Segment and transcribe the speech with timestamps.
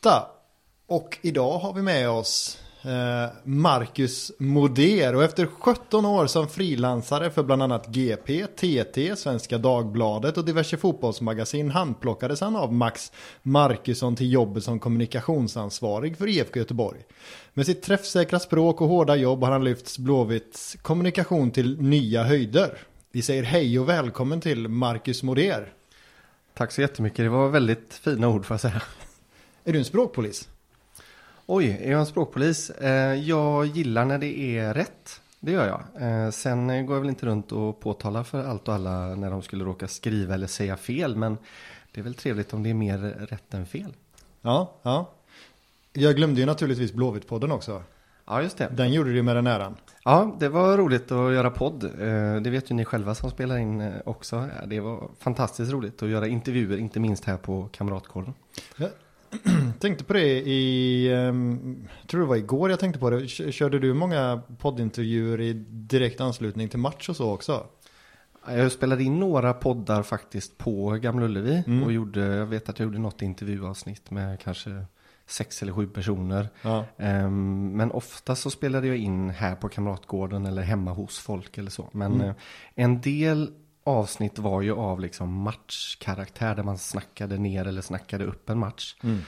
[0.00, 0.26] 8.
[0.86, 7.30] Och idag har vi med oss eh, Marcus Moder och efter 17 år som frilansare
[7.30, 14.16] för bland annat GP, TT, Svenska Dagbladet och diverse fotbollsmagasin handplockades han av Max Markusson
[14.16, 17.00] till jobbet som kommunikationsansvarig för IFK Göteborg.
[17.54, 22.78] Med sitt träffsäkra språk och hårda jobb har han lyft Blåvitts kommunikation till nya höjder.
[23.12, 25.72] Vi säger hej och välkommen till Marcus Moder.
[26.54, 27.18] Tack så jättemycket.
[27.18, 28.82] Det var väldigt fina ord får jag säga.
[29.68, 30.48] Är du en språkpolis?
[31.46, 32.70] Oj, är jag en språkpolis?
[32.70, 35.20] Eh, jag gillar när det är rätt.
[35.40, 36.02] Det gör jag.
[36.24, 39.42] Eh, sen går jag väl inte runt och påtalar för allt och alla när de
[39.42, 41.16] skulle råka skriva eller säga fel.
[41.16, 41.38] Men
[41.92, 42.98] det är väl trevligt om det är mer
[43.30, 43.92] rätt än fel.
[44.40, 45.10] Ja, ja.
[45.92, 47.82] Jag glömde ju naturligtvis Blåvitt-podden också.
[48.26, 48.68] Ja, just det.
[48.76, 49.76] Den gjorde du med den äran.
[50.04, 51.84] Ja, det var roligt att göra podd.
[51.84, 54.36] Eh, Det vet ju ni själva som spelar in också.
[54.60, 58.34] Ja, Det var fantastiskt roligt att göra intervjuer, inte minst här på Kamratgården.
[58.76, 58.90] Jag
[59.80, 63.28] tänkte på det i, ehm, tror det var igår jag tänkte på det.
[63.28, 67.66] Körde du många poddintervjuer i direkt anslutning till match och så också?
[68.48, 71.82] Jag spelade in några poddar faktiskt på Gamla Ullevi Mm.
[71.82, 74.84] och gjorde, jag vet att jag gjorde något intervjuavsnitt med kanske
[75.26, 76.48] sex eller sju personer.
[76.62, 76.84] Ja.
[76.98, 81.70] Ehm, men ofta så spelade jag in här på Kamratgården eller hemma hos folk eller
[81.70, 81.88] så.
[81.92, 82.28] Men Mm.
[82.28, 82.34] eh,
[82.74, 83.50] en del
[83.88, 88.96] avsnitt var ju av liksom matchkaraktär där man snackade ner eller snackade upp en match.
[89.02, 89.18] Mm.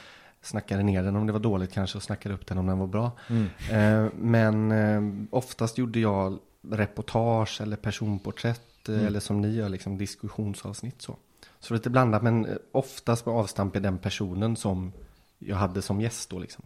[0.43, 2.87] Snackade ner den om det var dåligt kanske och snackade upp den om den var
[2.87, 3.13] bra.
[3.29, 3.47] Mm.
[3.71, 6.39] Eh, men eh, oftast gjorde jag
[6.71, 9.07] reportage eller personporträtt eh, Mm.
[9.07, 11.17] eller som ni gör liksom diskussionsavsnitt så.
[11.61, 14.93] Så lite blandat men eh, oftast med avstamp i den personen som
[15.39, 16.65] jag hade som gäst då liksom.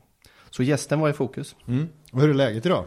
[0.51, 1.57] Så gästen var i fokus.
[1.67, 1.89] Mm.
[2.13, 2.85] Och hur är läget idag?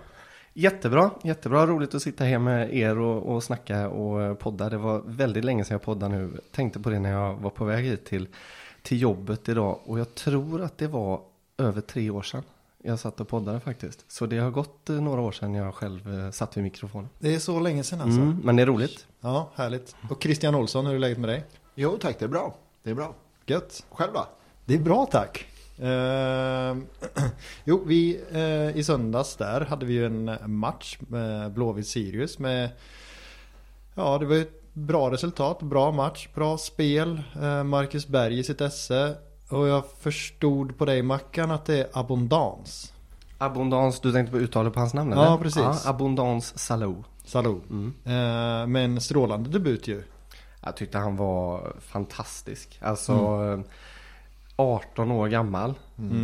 [0.60, 4.70] Jättebra, jättebra roligt att sitta här med er och, och snacka och podda.
[4.70, 6.40] Det var väldigt länge sedan jag poddade nu.
[6.52, 8.28] Tänkte på det när jag var på väg hit till,
[8.82, 9.80] till jobbet idag.
[9.86, 11.22] Och jag tror att det var
[11.58, 12.44] över tre år sedan
[12.84, 14.06] jag satt och poddade faktiskt.
[14.08, 17.10] Så det har gått eh, några år sedan jag själv eh, satt vid mikrofonen.
[17.20, 18.22] Det är så länge sedan alltså.
[18.22, 19.08] Mm, men det är roligt.
[19.20, 19.96] Ja, härligt.
[20.10, 21.44] Och Christian Olsson, hur är läget med dig?
[21.76, 22.56] Jo tack, det är bra.
[22.84, 23.14] Det är bra.
[23.46, 23.86] Gött.
[23.90, 24.28] Själv då?
[24.66, 25.48] Det är bra tack.
[25.82, 26.88] Ehm,
[27.64, 32.70] jo, vi eh, i söndags där hade vi ju en match med Blåvitt Sirius med
[33.96, 37.22] Ja, det var ett bra resultat, bra match, bra spel.
[37.42, 39.16] Eh, Marcus Berg i sitt esse.
[39.50, 42.94] Och jag förstod på dig Mackan att det är abundans.
[43.38, 45.38] Abondans, du tänkte på uttalet på hans namn Ja, eller?
[45.38, 45.62] precis.
[45.62, 47.04] Ja, Abondans Salou.
[47.26, 47.62] Salou.
[47.70, 47.94] Mm.
[48.06, 50.04] Eh, med en strålande debut ju.
[50.64, 52.80] Jag tyckte han var fantastisk.
[52.82, 53.14] Alltså
[54.60, 55.74] 18 år gammal,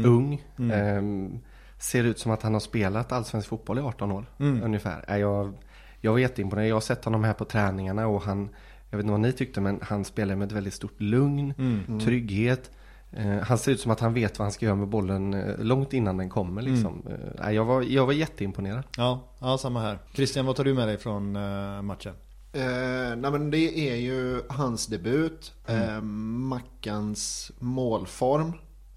[0.06, 0.42] ung.
[0.60, 0.72] Mm.
[0.72, 1.40] Ehm,
[1.80, 4.64] ser ut som att han har spelat allsvensk fotboll i 18 år Mm.
[4.64, 5.06] ungefär.
[5.08, 5.54] Är Jag,
[6.02, 6.70] jag var jätteimponerad.
[6.70, 8.50] Jag har sett honom här på träningarna och han,
[8.90, 12.00] jag vet inte vad ni tyckte, men han spelar med ett väldigt stort lugn, Mm.
[12.00, 12.72] trygghet.
[13.12, 15.60] Eh, han ser ut som att han vet vad han ska göra med bollen eh,
[15.60, 17.02] långt innan den kommer liksom.
[17.08, 17.22] Mm.
[17.44, 18.84] Eh, jag, var, jag var jätteimponerad.
[18.98, 20.00] Ja, ja, samma här.
[20.14, 22.14] Christian, vad tar du med dig från eh, matchen?
[22.56, 28.53] Eh, nej men det är ju hans debut, eh, Mackans målform.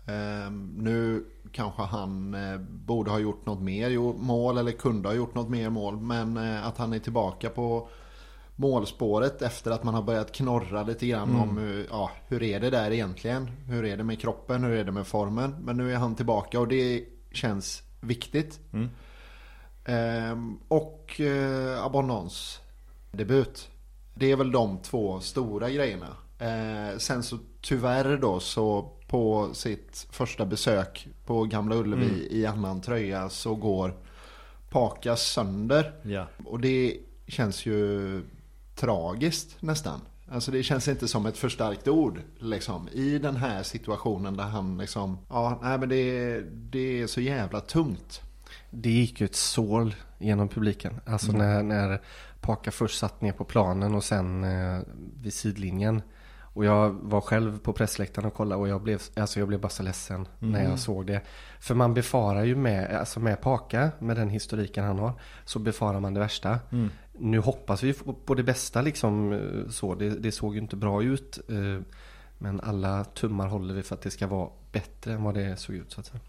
[0.07, 5.35] Eh, nu kanske han eh, borde ha gjort något mer mål eller kunde ha gjort
[5.35, 5.97] något mer mål.
[5.97, 7.89] Men eh, att han är tillbaka på
[8.57, 12.71] målspåret efter att man har börjat knorra lite grann om hur, ja, hur är det
[12.71, 13.51] där egentligen?
[13.67, 14.65] Hur är det med kroppen?
[14.65, 15.55] Hur är det med formen?
[15.61, 18.61] Men nu är han tillbaka och det känns viktigt.
[19.85, 22.61] Ehm, och eh, Abonnons
[23.17, 23.69] debut.
[24.15, 26.17] Det är väl de två stora grejerna.
[26.39, 32.81] Eh, sen så tyvärr då så på sitt första besök på Gamla Ullevi i annan
[32.81, 33.95] tröja så går
[34.71, 35.93] Pakas sönder.
[36.03, 36.27] Ja.
[36.45, 36.97] Och det
[37.27, 38.23] känns ju
[38.75, 40.01] tragiskt nästan.
[40.29, 42.89] Alltså det känns inte som ett förstärkt ord liksom.
[42.93, 47.61] I den här situationen där han liksom, ja nej men det, det är så jävla
[47.61, 48.21] tungt.
[48.71, 51.01] Det gick ju ett sål genom publiken.
[51.07, 52.01] Alltså när, när
[52.47, 54.81] Paka först satt ner på planen och sen eh,
[55.23, 56.03] vid sidlinjen.
[56.41, 59.69] Och jag var själv på pressläktaren och kollade och jag blev, alltså jag blev bara
[59.69, 61.21] så ledsen när jag såg det.
[61.61, 65.13] För man befarar ju med, alltså med Paka, med den historiken han har,
[65.45, 66.59] så befarar man det värsta.
[67.13, 67.93] Nu hoppas vi
[68.27, 69.95] på det bästa liksom eh, så.
[69.95, 71.39] Det, det såg ju inte bra ut.
[71.49, 71.83] eh,
[72.39, 75.77] Men alla tummar håller vi för att det ska vara bättre än vad det såg
[75.77, 76.21] ut så att säga.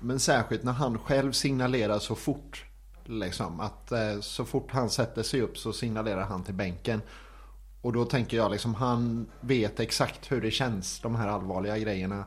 [0.00, 2.64] Men särskilt när han själv signalerar så fort.
[3.08, 7.00] Liksom, att eh, så fort han sätter sig upp så signalerar han till bänken.
[7.80, 12.24] Och då tänker jag liksom han vet exakt hur det känns, de här allvarliga grejerna.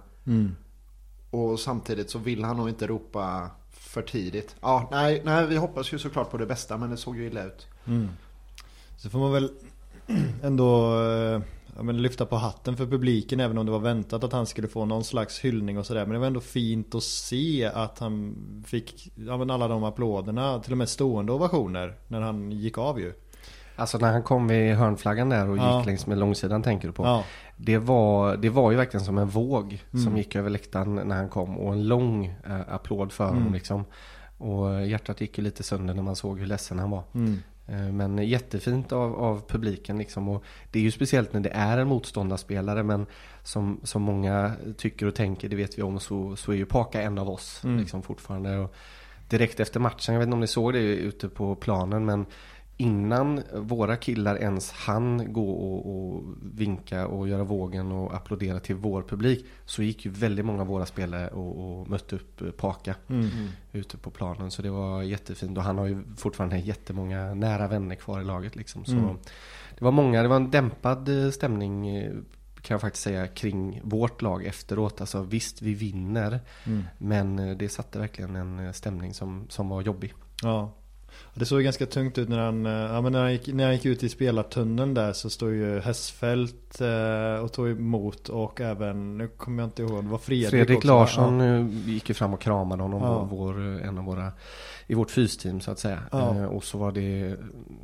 [1.30, 4.56] Och samtidigt så vill han nog inte ropa för tidigt.
[4.62, 7.44] Ja, nej, nej, vi hoppas ju såklart på det bästa men det såg ju illa
[7.44, 7.68] ut.
[8.98, 9.52] Så får man väl
[10.44, 11.42] ändå eh,
[11.78, 14.68] ja, men lyfta på hatten för publiken även om det var väntat att han skulle
[14.68, 16.06] få någon slags hyllning och sådär.
[16.06, 18.36] Men det var ändå fint att se att han
[18.68, 23.00] fick ja, men alla de applåderna, till och med stående ovationer när han gick av
[23.00, 23.14] ju.
[23.76, 25.78] Alltså när han kom vid hörnflaggan där och Ja.
[25.78, 27.04] gick längs med långsidan tänker du på.
[27.04, 27.24] Ja,
[27.58, 30.06] Det, var, det var ju verkligen som en våg Mm.
[30.06, 33.36] som gick över läktaren när han kom och en lång eh, applåd för Mm.
[33.38, 33.86] honom liksom.
[34.38, 37.04] Och hjärtat gick ju lite sönder när man såg hur ledsen han var.
[37.14, 37.38] mm,
[37.72, 40.30] Men jättefint av, av publiken liksom.
[40.30, 43.06] Och det är ju speciellt när det är en motståndarspelare men
[43.44, 47.02] som, som många tycker och tänker, det vet vi om, så, så är ju Paka
[47.02, 47.78] en av oss Mm.
[47.78, 48.58] liksom fortfarande.
[48.58, 48.76] Och
[49.30, 52.26] direkt efter matchen, jag vet inte om ni såg det ute på planen men
[52.82, 58.76] innan våra killar ens hann gå och, och vinka och göra vågen och applådera till
[58.76, 62.52] vår publik så gick ju väldigt många av våra spelare och, och mötte upp eh,
[62.52, 63.30] Paka mm.
[63.72, 64.52] ute på planen.
[64.52, 65.58] Så det var jättefint.
[65.58, 68.56] Och han har ju fortfarande jättemånga nära vänner kvar i laget.
[68.56, 68.86] Liksom.
[68.86, 69.18] Så Mm.
[69.78, 72.12] Det var många, det var en dämpad eh, stämning eh,
[72.62, 75.02] kan jag faktiskt säga kring vårt lag efteråt.
[75.02, 76.40] Alltså visst, vi vinner.
[76.66, 76.84] Mm.
[76.98, 80.14] Men det satte verkligen en stämning som, som var jobbig.
[80.42, 80.72] Ja.
[81.34, 83.74] Det såg ganska tungt ut när han, eh, ja, men när han, gick, när han
[83.74, 89.18] gick ut i spelartunneln där så stod ju Hässfeldt eh, och tog emot och även,
[89.18, 90.88] nu kommer jag inte ihåg, det var Fredrik, Fredrik också?
[90.88, 93.02] Larsson eh, gick ju fram och kramade honom.
[93.02, 93.24] Ja.
[93.32, 94.32] Vår, en av våra,
[94.88, 96.00] I vårt fysteam så att säga.
[96.12, 96.36] Ja.
[96.38, 97.36] Eh, och så var det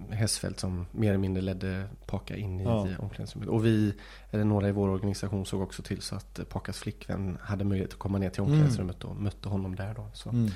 [0.09, 2.87] Hässfeldt som mer eller mindre ledde Paka in i Ja.
[2.99, 3.49] omklädningsrummet.
[3.49, 3.93] Och vi,
[4.31, 7.99] eller några i vår organisation såg också till så att Pakas flickvän hade möjlighet att
[7.99, 10.07] komma ner till omklädningsrummet och mötte honom där då.
[10.13, 10.49] Så Mm.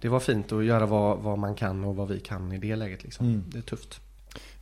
[0.00, 2.76] Det var fint att göra vad, vad man kan och vad vi kan i det
[2.76, 3.26] läget liksom.
[3.26, 3.44] Mm.
[3.48, 4.00] Det är tufft.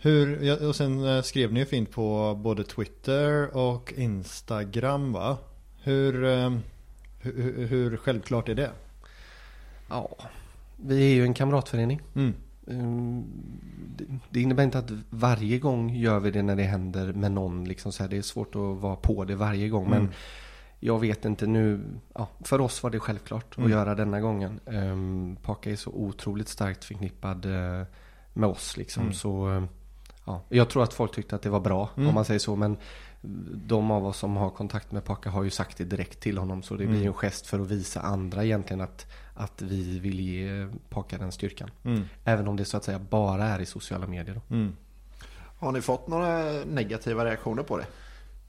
[0.02, 5.38] Hur, och sen eh, skrev ni ju fint på både Twitter och Instagram va?
[5.82, 6.56] Hur, eh,
[7.20, 8.70] hur, hur- självklart är det?
[9.88, 10.16] Ja,
[10.76, 12.00] vi är ju en kamratförening.
[12.14, 12.34] Mm.
[12.68, 13.24] Mm,
[14.30, 17.64] det- innebär inte att varje gång gör vi det när det händer med någon.
[17.64, 19.90] Liksom så här, det är svårt att vara på det varje gång.
[19.90, 20.12] Men Mm.
[20.80, 21.80] Jag vet inte nu.
[22.14, 23.66] Ja, för oss var det självklart Mm.
[23.66, 24.60] att göra denna gången.
[24.64, 27.86] Um, Paka är så otroligt starkt förknippad eh,
[28.32, 28.76] med oss.
[28.76, 29.02] Liksom.
[29.02, 29.14] Mm.
[29.14, 29.64] Så, eh,
[30.24, 32.08] ja, jag tror att folk tyckte att det var bra Mm.
[32.08, 32.56] om man säger så.
[32.56, 32.76] Men
[33.66, 36.62] de av oss som har kontakt med Paka har ju sagt det direkt till honom.
[36.62, 37.06] Så det blir Mm.
[37.08, 41.70] en gest för att visa andra egentligen att, att vi vill ge Paka den styrkan.
[41.84, 42.02] Mm.
[42.24, 44.34] Även om det så att säga bara är i sociala medier.
[44.48, 44.54] Då.
[44.54, 44.76] Mm.
[45.58, 47.86] Har ni fått några negativa reaktioner på det?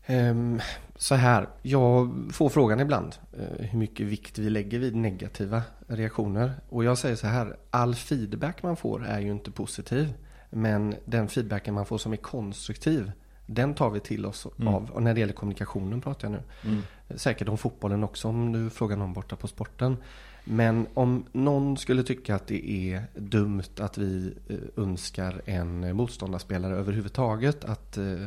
[0.09, 0.59] Ehm,
[0.95, 6.51] så här, jag får frågan ibland eh, hur mycket vikt vi lägger vid negativa reaktioner.
[6.69, 10.13] Och jag säger så här, all feedback man får är ju inte positiv.
[10.49, 13.11] Men den feedbacken man får som är konstruktiv,
[13.45, 14.73] den tar vi till oss Mm.
[14.73, 14.89] av.
[14.91, 16.69] Och när det gäller kommunikationen pratar jag nu.
[16.71, 16.83] Mm.
[17.15, 19.97] Säkert om fotbollen också om du frågar någon borta på sporten.
[20.43, 26.75] Men om någon skulle tycka att det är dumt att vi eh, önskar en motståndarspelare
[26.75, 28.25] överhuvudtaget att eh,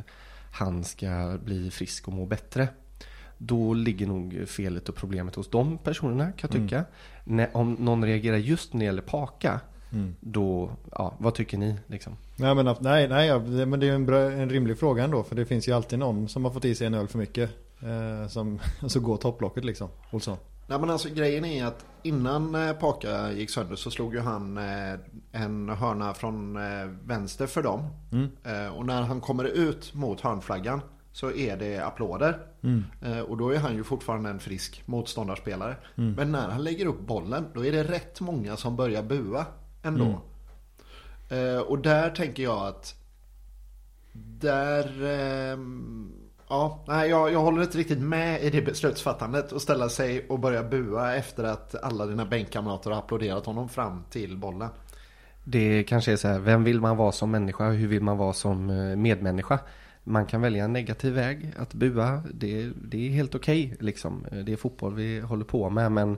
[0.50, 2.68] han ska bli frisk och må bättre.
[3.38, 6.84] Då ligger nog felet och problemet hos de personerna kan jag tycka.
[7.24, 9.60] När, om någon reagerar just när det gäller Paka,
[9.92, 10.14] Mm.
[10.20, 12.16] då, ja, vad tycker ni liksom?
[12.36, 15.46] Nej men, nej, nej men det är en, bra, en rimlig fråga ändå för det
[15.46, 17.50] finns ju alltid någon som har fått i sig en öl för mycket.
[17.82, 20.36] Eh, som, så går topplocket liksom, Olsson.
[20.70, 24.58] Nej men alltså grejen är att innan eh, Paka gick sönder så slog ju han
[24.58, 24.94] eh,
[25.32, 27.88] en hörna från eh, vänster för dem.
[28.12, 28.30] Mm.
[28.72, 30.80] Och när han kommer ut mot hörnflaggan
[31.12, 32.38] så är det applåder.
[32.62, 32.84] Mm.
[33.28, 35.76] Och då är han ju fortfarande en frisk motståndarspelare.
[35.96, 36.12] Mm.
[36.12, 39.46] Men när han lägger upp bollen då är det rätt många som börjar bua
[39.82, 40.20] ändå.
[41.28, 41.62] Mm.
[41.62, 42.94] Och där tänker jag att
[44.40, 44.86] där
[46.50, 50.38] ja, nej, jag, jag håller inte riktigt med i det beslutsfattandet och ställa sig och
[50.38, 54.68] börja bua efter att alla dina bänkkamrater har applåderat honom fram till bollen.
[55.44, 57.70] Det kanske är så här, vem vill man vara som människa?
[57.70, 59.58] Hur vill man vara som eh, medmänniska?
[60.04, 62.22] Man kan välja en negativ väg att bua.
[62.34, 64.26] Det, det är helt okej liksom.
[64.46, 65.92] Det är fotboll vi håller på med.
[65.92, 66.16] Men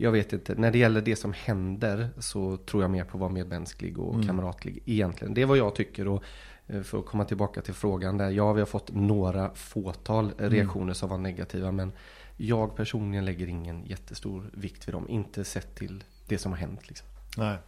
[0.00, 0.54] jag vet inte.
[0.54, 4.26] När det gäller det som händer så tror jag mer på att vara medmänsklig och
[4.26, 5.34] kamratlig egentligen.
[5.34, 6.08] Det är vad jag tycker.
[6.08, 6.22] Och
[6.66, 8.30] eh, för att komma tillbaka till frågan där.
[8.30, 11.72] Ja, vi har fått några fåtal reaktioner som var negativa.
[11.72, 11.92] Men
[12.36, 15.08] jag personligen lägger ingen jättestor vikt vid dem.
[15.08, 17.06] Inte sett till det som har hänt liksom.
[17.36, 17.58] Nej.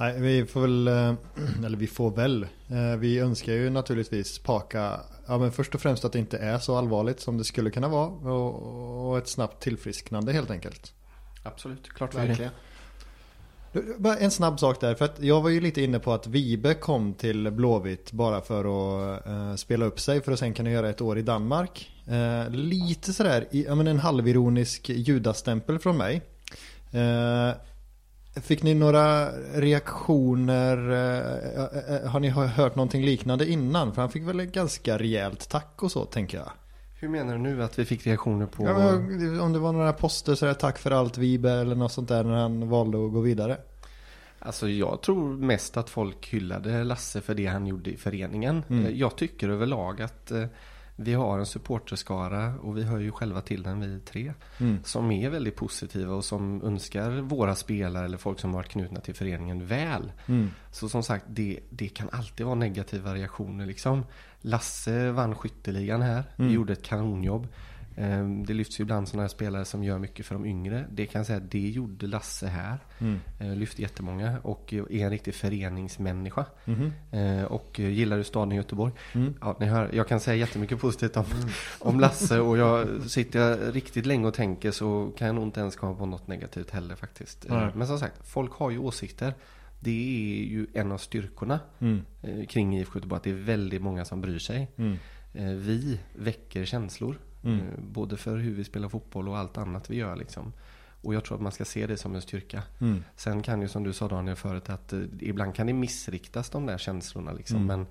[0.00, 1.14] Nej, vi får väl, eh,
[1.66, 6.04] eller vi får väl, eh, vi önskar ju naturligtvis Paka, ja men först och främst
[6.04, 9.62] att det inte är så allvarligt som det skulle kunna vara och, och ett snabbt
[9.62, 10.94] tillfrisknande helt enkelt.
[11.42, 12.28] Absolut, klart vi är det.
[12.28, 12.52] Verkligen.
[14.02, 16.74] Bara en snabb sak där, för att jag var ju lite inne på att Vibe
[16.74, 20.88] kom till Blåvitt bara för att uh, spela upp sig för att sen kunna göra
[20.90, 21.90] ett år i Danmark.
[22.10, 26.22] Uh, lite sådär, i- ja men en halvironisk judastämpel från mig.
[26.94, 27.50] Uh,
[28.42, 30.76] fick ni några reaktioner?
[32.06, 33.94] Har ni hört någonting liknande innan?
[33.94, 36.50] För han fick väl ett ganska rejält tack och så tänker jag.
[37.02, 38.64] Hur menar du nu att vi fick reaktioner på?
[38.66, 42.08] Ja, men, om det var några poster sådär tack för allt Vibe eller något sånt
[42.08, 43.56] där när han valde att gå vidare.
[44.38, 48.62] Alltså jag tror mest att folk hyllade Lasse för det han gjorde i föreningen.
[48.70, 50.44] Eh, Jag tycker överlag att eh,
[50.96, 54.32] vi har en supporterskara och vi hör ju själva till den vi tre.
[54.84, 59.14] Som är väldigt positiva och som önskar våra spelare eller folk som varit knutna till
[59.14, 60.12] föreningen väl.
[60.70, 64.04] Så som sagt, det, det kan alltid vara negativa reaktioner liksom.
[64.40, 67.48] Lasse vann skytteligan här, gjorde ett kanonjobb.
[67.96, 70.86] Eh, Det lyfts ju ibland sådana här spelare som gör mycket för de yngre.
[70.90, 72.78] Det kan jag säga, det gjorde Lasse här.
[73.40, 76.46] Eh, Lyfte jättemånga och är en riktig föreningsmänniska.
[77.10, 78.92] Eh, Och gillar ju staden Göteborg.
[79.40, 81.24] Ja, ni hör, jag kan säga jättemycket positivt om,
[81.78, 85.60] om Lasse och jag sitter jag riktigt länge och tänker så kan jag nog inte
[85.60, 87.46] ens komma på något negativt heller faktiskt.
[87.48, 87.70] Nej.
[87.74, 89.34] Men som sagt, folk har ju åsikter.
[89.80, 91.60] Det är ju en av styrkorna
[92.22, 94.68] eh, kring IFK Göteborg, att det är väldigt många som bryr sig.
[95.34, 99.96] Eh, Vi väcker känslor, eh, både för hur vi spelar fotboll och allt annat vi
[99.96, 100.16] gör.
[100.16, 100.52] Liksom.
[101.02, 102.62] Och jag tror att man ska se det som en styrka.
[103.16, 106.66] Sen kan ju som du sa Daniel förut att eh, ibland kan det missriktas de
[106.66, 107.32] där känslorna.
[107.32, 107.66] Liksom.
[107.66, 107.86] Men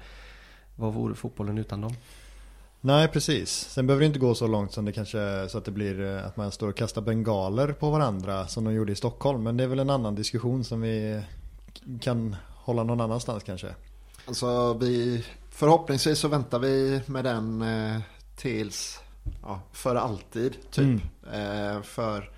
[0.76, 1.96] vad vore fotbollen utan dem?
[2.82, 3.50] Nej precis.
[3.50, 6.26] Sen behöver det inte gå så långt som det kanske så att det blir eh,
[6.26, 9.44] att man står och kastar bengaler på varandra som de gjorde i Stockholm.
[9.44, 11.22] Men det är väl en annan diskussion som vi
[12.02, 13.76] kan hålla någon annanstans kanske.
[14.26, 18.02] Alltså vi, förhoppningsvis så väntar vi med den eh,
[18.36, 19.00] tills,
[19.42, 21.02] ja, för alltid typ.
[21.34, 22.30] Eh, för,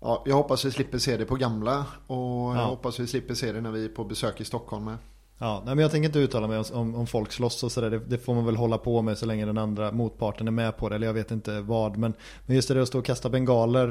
[0.00, 2.64] ja, jag hoppas vi slipper se det på gamla och jag Ja.
[2.64, 4.96] hoppas vi slipper se det när vi är på besök i Stockholm med.
[5.38, 7.90] Ja, nej, men jag tänker inte uttala mig om, om, om folk slåss och sådär.
[7.90, 10.76] Det, det får man väl hålla på med så länge den andra motparten är med
[10.76, 10.94] på det.
[10.94, 11.96] Eller jag vet inte vad.
[11.96, 12.14] Men,
[12.46, 13.86] men just det där att stå och kasta bengaler,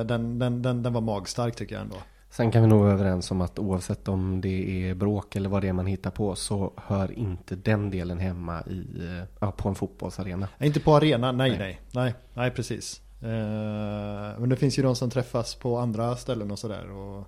[0.00, 1.96] eh, den, den, den, den var magstark tycker jag ändå.
[2.36, 5.62] Sen kan vi nog vara överens om att oavsett om det är bråk eller vad
[5.62, 9.68] det är man hittar på så hör inte den delen hemma i, eh, ja, på
[9.68, 10.48] en fotbollsarena.
[10.60, 11.58] Inte på arena, nej Nej.
[11.58, 11.80] nej.
[11.92, 13.00] Nej, nej precis.
[13.22, 16.90] Eh, men det finns ju de som träffas på andra ställen och sådär.
[16.90, 17.24] Och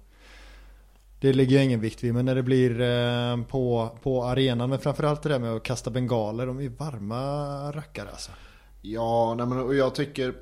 [1.20, 2.14] det ligger ju ingen vikt vid.
[2.14, 4.70] Men när det blir eh, på, på arenan.
[4.70, 6.46] Men framförallt det där med att kasta bengaler.
[6.46, 7.22] De är varma
[7.72, 8.30] rackare alltså.
[8.82, 10.34] Ja, nej, men, och jag tycker,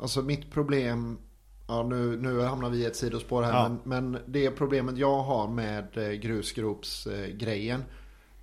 [0.00, 1.18] alltså mitt problem,
[1.68, 3.68] ja nu, nu hamnar vi i ett sidospår här, Ja.
[3.84, 7.84] men, men det problemet jag har med eh, grusgropsgrejen,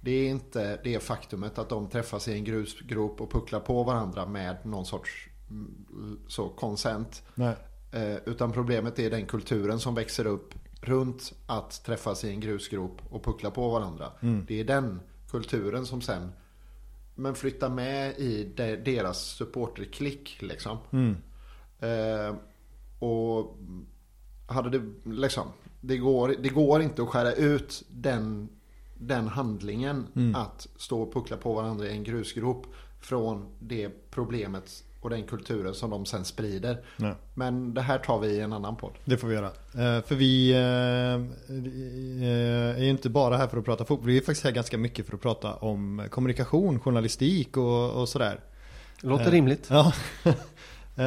[0.02, 4.26] det är inte det faktumet att de träffas i en grusgrop och pucklar på varandra
[4.26, 7.24] med någon sorts mm, så konsent.
[7.92, 13.02] Eh, utan problemet är den kulturen som växer upp runt att träffas i en grusgrop
[13.10, 14.12] och puckla på varandra.
[14.48, 15.00] Det är den
[15.32, 16.32] kulturen som sen
[17.16, 20.78] men flyttar med i de, deras supporterklick liksom.
[21.80, 22.36] Eh,
[23.00, 23.58] och
[24.48, 25.48] hade det liksom,
[25.82, 28.50] det går, det går inte att skära ut den,
[28.98, 32.68] den handlingen att stå och puckla på varandra i en grusgrop
[33.00, 36.84] från det problemet och den kulturen som de sen sprider.
[36.98, 37.14] Nej.
[37.34, 38.92] Men det här tar vi i en annan podd.
[39.06, 39.48] Det får vi göra.
[39.48, 40.66] Eh, för vi eh, eh,
[42.78, 44.08] är ju inte bara här för att prata fotboll.
[44.08, 48.40] Vi är faktiskt här ganska mycket för att prata om kommunikation, journalistik och, och sådär.
[49.02, 49.68] Låter rimligt.
[49.70, 49.94] Ja.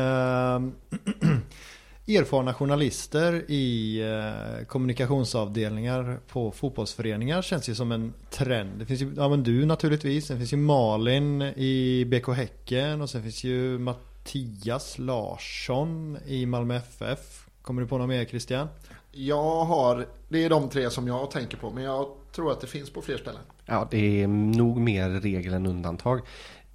[2.08, 8.78] Erfarna journalister i eh, kommunikationsavdelningar på fotbollsföreningar känns ju som en trend.
[8.78, 13.10] Det finns ju, ja men du naturligtvis, sen finns ju Malin i BK Häcken och
[13.10, 17.46] sen finns ju Mattias Larsson i Malmö FF.
[17.62, 18.68] Kommer du på något mer Christian?
[19.12, 22.66] Jag har, det är de tre som jag tänker på, men jag tror att det
[22.66, 23.40] finns på fler ställen.
[23.66, 26.20] Ja, det är nog mer regel än undantag.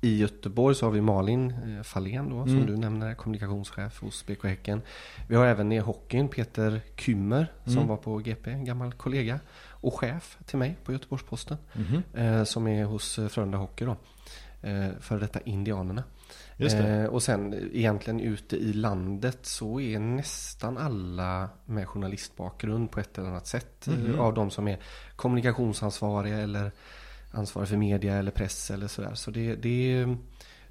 [0.04, 4.44] I Göteborg så har vi Malin eh, Fahlén då, som du nämner, kommunikationschef hos BK
[4.44, 4.82] Häcken.
[5.28, 9.40] Vi har även i hockeyn Peter Kymmer som var på GP, en gammal kollega.
[9.70, 11.58] Och chef till mig på Göteborgs-Posten.
[12.14, 13.96] Eh, som är hos eh, Frölunda Hockey då.
[14.68, 16.04] Eh, för detta Indianerna.
[16.58, 16.66] Det.
[16.86, 23.18] Eh, och sen egentligen ute i landet så är nästan alla med journalistbakgrund på ett
[23.18, 23.88] eller annat sätt.
[23.88, 24.78] eh, Av de som är
[25.16, 26.72] kommunikationsansvariga eller
[27.34, 29.14] ansvariga för media eller press eller sådär.
[29.14, 30.06] Så det, det,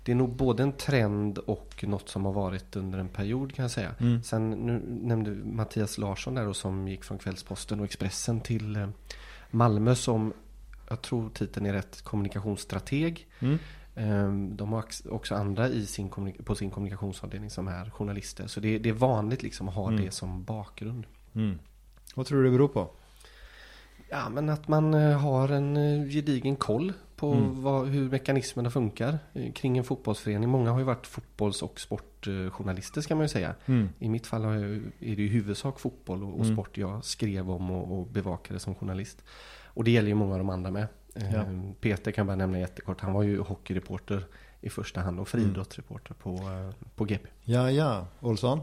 [0.05, 3.63] det är nog både en trend och något som har varit under en period kan
[3.63, 3.95] jag säga.
[4.01, 4.23] Mm.
[4.23, 8.89] Sen nu nämnde Mattias Larsson där då, som gick från Kvällsposten och Expressen till eh,
[9.51, 10.33] Malmö som
[10.89, 13.29] jag tror titeln är rätt kommunikationsstrateg.
[13.41, 13.59] Mm.
[13.95, 16.09] Ehm, De har också andra i sin,
[16.45, 18.47] på sin kommunikationsavdelning som är journalister.
[18.47, 20.05] Så det, det är vanligt liksom att ha Mm.
[20.05, 21.07] det som bakgrund.
[21.35, 21.59] Mm.
[22.15, 22.91] Vad tror du det beror på?
[24.13, 27.63] Ja men att man eh, har en eh, gedigen koll på Mm.
[27.63, 30.49] vad, hur mekanismerna funkar eh, kring en fotbollsförening.
[30.49, 33.55] Många har ju varit fotbolls och sportjournalister ska man ju säga.
[33.67, 33.89] Mm.
[33.99, 34.63] I mitt fall har jag,
[35.01, 36.57] är det i huvudsak fotboll och, och Mm.
[36.57, 39.25] sport jag skrev om och, och bevakade som journalist.
[39.67, 40.87] Och det gäller ju många av de andra med.
[41.15, 41.45] Ja.
[41.81, 43.01] Peter kan jag bara nämna jättekort.
[43.01, 44.25] Han var ju hockeyreporter
[44.61, 45.45] i första hand och Mm.
[45.47, 46.41] friidrottsreporter på,
[46.97, 47.29] på GP.
[47.45, 48.07] Ja, ja.
[48.21, 48.61] Olsson?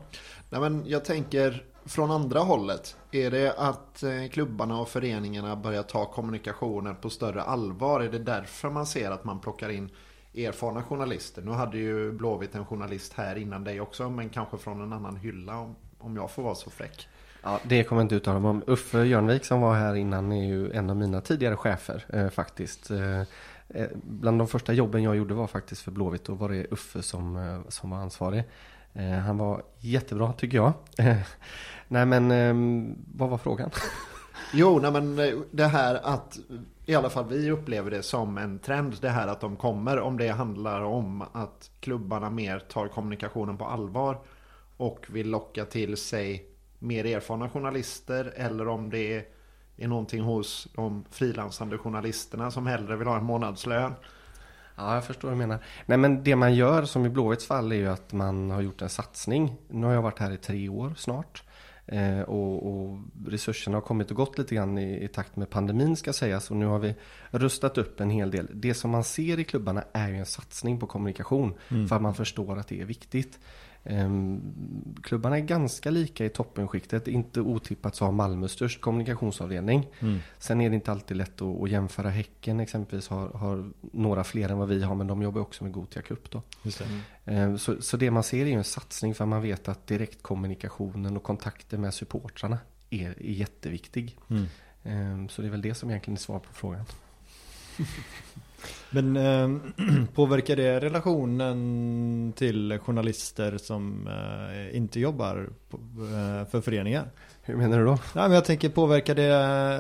[0.49, 2.97] Nej, men jag tänker från andra hållet.
[3.11, 8.01] Är det att eh, klubbarna och föreningarna börjar ta kommunikationen på större allvar?
[8.01, 9.89] Är det därför man ser att man plockar in
[10.35, 11.41] erfarna journalister?
[11.41, 15.15] Nu hade ju Blåvitt en journalist här innan dig också, men kanske från en annan
[15.15, 17.07] hylla om, om jag får vara så fräck.
[17.43, 18.63] Ja, det kommer jag inte uttala mig om.
[18.67, 22.91] Uffe Jörnvik som var här innan är ju en av mina tidigare chefer eh, faktiskt.
[22.91, 23.19] Eh,
[23.69, 26.23] eh bland de första jobben jag gjorde var faktiskt för Blåvitt.
[26.23, 28.43] Då var det Uffe som, eh, som var ansvarig.
[28.93, 30.73] Eh, han var jättebra tycker jag.
[30.97, 31.17] Eh,
[31.87, 33.69] nej men ehm, vad var frågan?
[34.53, 36.39] Jo, nej men eh, det här att
[36.85, 38.97] i alla fall vi upplever det som en trend.
[39.01, 39.99] Det här att de kommer.
[39.99, 44.17] Om det handlar om att klubbarna mer tar kommunikationen på allvar
[44.77, 46.45] och vill locka till sig
[46.79, 48.33] mer erfarna journalister.
[48.35, 49.25] Eller om det är,
[49.77, 53.93] är någonting hos de frilansande journalisterna som hellre vill ha en månadslön.
[54.79, 55.59] Ja, jag förstår vad du menar.
[55.85, 58.81] Nej, men det man gör, som i Blåvitts fall, är ju att man har gjort
[58.81, 59.57] en satsning.
[59.67, 61.43] Nu har jag varit här i tre år snart.
[61.85, 65.95] Eh, och, och resurserna har kommit och gått lite grann i, i takt med pandemin
[65.95, 66.51] ska sägas.
[66.51, 66.95] Och nu har vi
[67.31, 68.47] rustat upp en hel del.
[68.53, 71.53] Det som man ser i klubbarna är ju en satsning på kommunikation.
[71.87, 73.39] För att man förstår att det är viktigt.
[73.83, 74.41] Ehm,
[75.03, 77.07] klubbarna är ganska lika i toppenskiktet.
[77.07, 79.87] Inte otippat så har Malmö störst kommunikationsavdelning.
[80.37, 82.09] Sen är det inte alltid lätt att, att jämföra.
[82.09, 84.95] Häcken exempelvis har, har några fler än vad vi har.
[84.95, 86.41] Men de jobbar också med Gotia Cup då.
[86.63, 86.85] Just det.
[87.33, 91.17] Ehm, Så, så det man ser är ju en satsning för man vet att direktkommunikationen
[91.17, 92.57] och kontakter med supportrarna
[92.89, 94.17] är, är jätteviktig.
[94.29, 94.45] Mm.
[94.83, 96.85] Ehm, Så det är väl det som egentligen är svar på frågan.
[98.89, 99.49] Men eh,
[100.15, 107.09] påverkar det relationen till journalister som eh, inte jobbar på, eh, för föreningar?
[107.41, 107.97] Hur menar du då?
[108.15, 109.35] Ja, men jag tänker påverkar det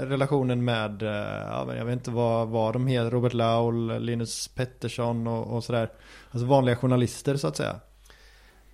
[0.05, 5.55] relationen med, eh, jag vet inte vad, vad de heter, Robert Laul, Linus Pettersson och,
[5.55, 5.91] och sådär.
[6.31, 7.75] Alltså vanliga journalister så att säga.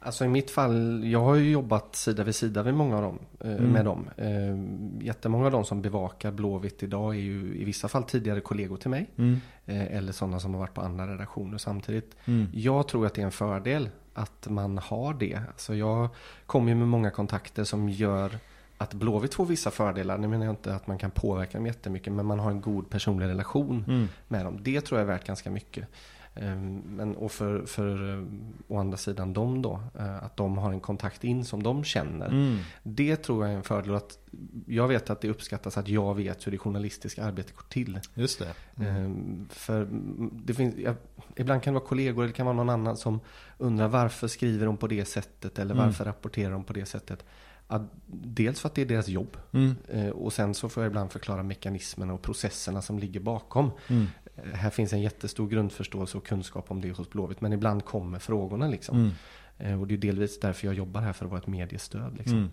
[0.05, 3.19] Alltså i mitt fall, jag har ju jobbat sida vid sida med många av dem,
[3.39, 3.63] eh, Mm.
[3.71, 4.09] med dem.
[4.17, 8.77] Eh, jättemånga av dem som bevakar Blåvitt idag är ju i vissa fall tidigare kollegor
[8.77, 9.09] till mig.
[9.17, 9.41] Mm.
[9.65, 12.15] Eh, eller sådana som har varit på andra redaktioner samtidigt.
[12.25, 12.47] Mm.
[12.53, 15.39] Jag tror att det är en fördel att man har det.
[15.47, 16.09] Alltså jag
[16.45, 18.37] kommer ju med många kontakter som gör
[18.77, 20.17] att Blåvitt får vissa fördelar.
[20.17, 22.89] Nu menar jag inte att man kan påverka dem jättemycket men man har en god
[22.89, 24.07] personlig relation Mm.
[24.27, 24.59] med dem.
[24.61, 25.87] Det tror jag är värt ganska mycket.
[26.35, 28.23] Ehm, Men, och för, för eh,
[28.67, 32.27] å andra sidan dem då, eh, att de har en kontakt in som de känner.
[32.27, 32.57] Mm.
[32.83, 33.95] Det tror jag är en fördel.
[33.95, 34.19] Att
[34.65, 37.99] jag vet att det uppskattas att jag vet hur det journalistiska arbetet går till.
[38.13, 38.85] Just det.
[38.85, 40.93] Ehm, För mm, det finns, ja,
[41.35, 43.19] ibland kan det vara kollegor eller kan vara någon annan som
[43.57, 45.85] undrar varför skriver de på det sättet eller Mm.
[45.85, 47.25] varför rapporterar de på det sättet.
[47.67, 49.75] Att, dels för att det är deras jobb Mm.
[49.89, 53.71] eh, och sen så får jag ibland förklara mekanismerna och processerna som ligger bakom.
[53.87, 54.05] Mm.
[54.53, 58.67] Här finns en jättestor grundförståelse och kunskap om det hos Blåvitt men ibland kommer frågorna
[58.67, 58.97] liksom.
[58.97, 59.11] Mm.
[59.57, 62.17] Eh, Och det är delvis därför jag jobbar här för att vara ett mediestöd.
[62.17, 62.37] Liksom.
[62.37, 62.49] Mm.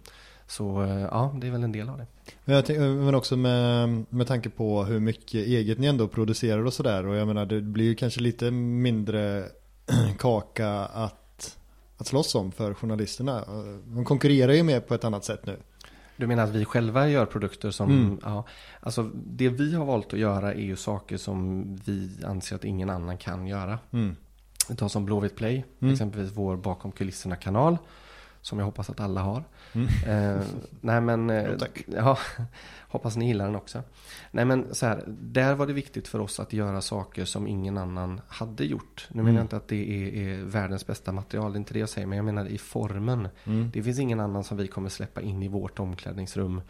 [0.46, 2.06] Så eh, ja, det är väl en del av det.
[2.44, 6.64] Men, jag tänk, men också med, med tanke på hur mycket eget ni ändå producerar
[6.64, 7.06] och sådär.
[7.06, 9.48] Och jag menar det blir ju kanske lite mindre
[10.18, 11.58] kaka att,
[11.96, 13.44] att slåss om för journalisterna.
[13.84, 15.56] De konkurrerar ju mer på ett annat sätt nu.
[16.22, 18.18] Du menar att vi själva gör produkter som, Mm.
[18.22, 18.44] ja,
[18.80, 22.90] alltså det vi har valt att göra är ju saker som vi anser att ingen
[22.90, 23.78] annan kan göra.
[23.90, 24.16] Mm.
[24.68, 25.92] Vi tar som Blåvitt Play, Mm.
[25.92, 27.78] exempelvis vår bakom kulisserna kanal.
[28.44, 29.44] Som jag hoppas att alla har.
[29.72, 29.86] Mm.
[30.06, 30.42] Eh,
[30.80, 32.18] nej men, eh, Jo, ja,
[32.88, 33.82] hoppas ni gillar den också.
[34.30, 37.78] Nej men så här, där var det viktigt för oss att göra saker som ingen
[37.78, 39.08] annan hade gjort.
[39.10, 39.36] Nu menar Mm.
[39.36, 42.06] jag inte att det är, är världens bästa material, det är inte det jag säger.
[42.06, 43.28] Men jag menar i formen.
[43.44, 43.70] Mm.
[43.72, 46.60] Det finns ingen annan som vi kommer släppa in i vårt omklädningsrum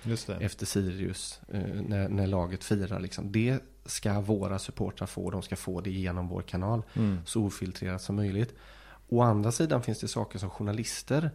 [0.41, 3.01] efter Sirius eh, när, när laget firar.
[3.01, 3.33] Liksom.
[3.33, 5.31] Det ska våra supportrar få.
[5.31, 6.83] De ska få det genom vår kanal.
[6.95, 7.19] Mm.
[7.27, 8.55] Så ofiltrerat som möjligt.
[9.09, 11.31] Å andra sidan finns det saker som journalister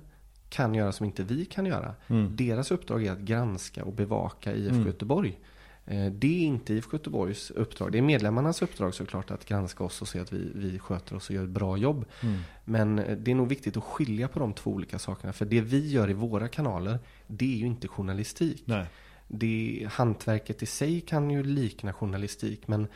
[0.49, 1.95] kan göra som inte vi kan göra.
[2.07, 2.35] Mm.
[2.35, 4.87] Deras uppdrag är att granska och bevaka IFK Mm.
[4.87, 5.39] Göteborg.
[5.85, 7.91] Eh, det är inte IFK Göteborgs uppdrag.
[7.91, 11.29] Det är medlemmarnas uppdrag såklart att granska oss och se att vi, vi sköter oss
[11.29, 12.05] och gör ett bra jobb.
[12.23, 12.39] Mm.
[12.65, 15.33] Men eh, det är nog viktigt att skilja på de två olika sakerna.
[15.33, 18.63] För det vi gör i våra kanaler, det är ju inte journalistik.
[18.65, 18.85] Nej.
[19.27, 22.67] Det, hantverket i sig kan ju likna journalistik.
[22.67, 22.87] Men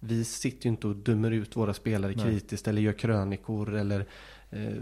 [0.00, 2.24] vi sitter ju inte och dömer ut våra spelare Nej.
[2.24, 4.06] kritiskt eller gör krönikor eller
[4.50, 4.72] eh,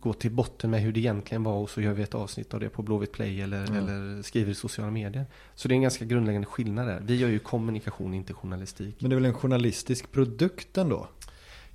[0.00, 2.60] går till botten med hur det egentligen var och så gör vi ett avsnitt av
[2.60, 3.76] det på Blåvitt Play eller, Mm.
[3.76, 5.26] eller skriver i sociala medier.
[5.54, 7.00] Så det är en ganska grundläggande skillnad där.
[7.06, 8.96] Vi gör ju kommunikation, inte journalistik.
[9.00, 11.08] Men det är väl en journalistisk produkt ändå?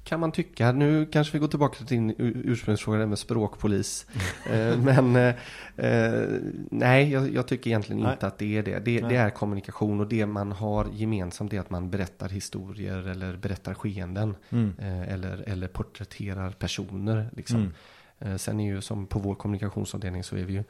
[0.03, 0.71] Kan man tycka.
[0.71, 4.05] Nu kanske vi går tillbaka till din ursprungsfråga med språkpolis.
[4.51, 5.35] Eh, Men eh,
[5.77, 6.29] eh,
[6.71, 8.11] nej, jag, jag tycker egentligen Nej.
[8.13, 8.79] inte att det är det.
[8.79, 13.35] Det, det är kommunikation och det man har gemensamt är att man berättar historier eller
[13.37, 14.35] berättar skeenden.
[14.49, 14.73] Mm.
[15.07, 17.29] Eller, eller porträtterar personer.
[17.37, 17.73] Liksom.
[18.19, 18.37] Mm.
[18.39, 20.63] Sen är ju som på vår kommunikationsavdelning så är vi ju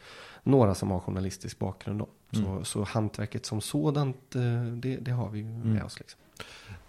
[0.43, 2.07] några som har journalistisk bakgrund då.
[2.31, 2.65] Så, Mm.
[2.65, 4.17] så hantverket som sådant,
[4.81, 5.85] det, det har vi ju med Mm.
[5.85, 5.99] oss.
[5.99, 6.20] Liksom.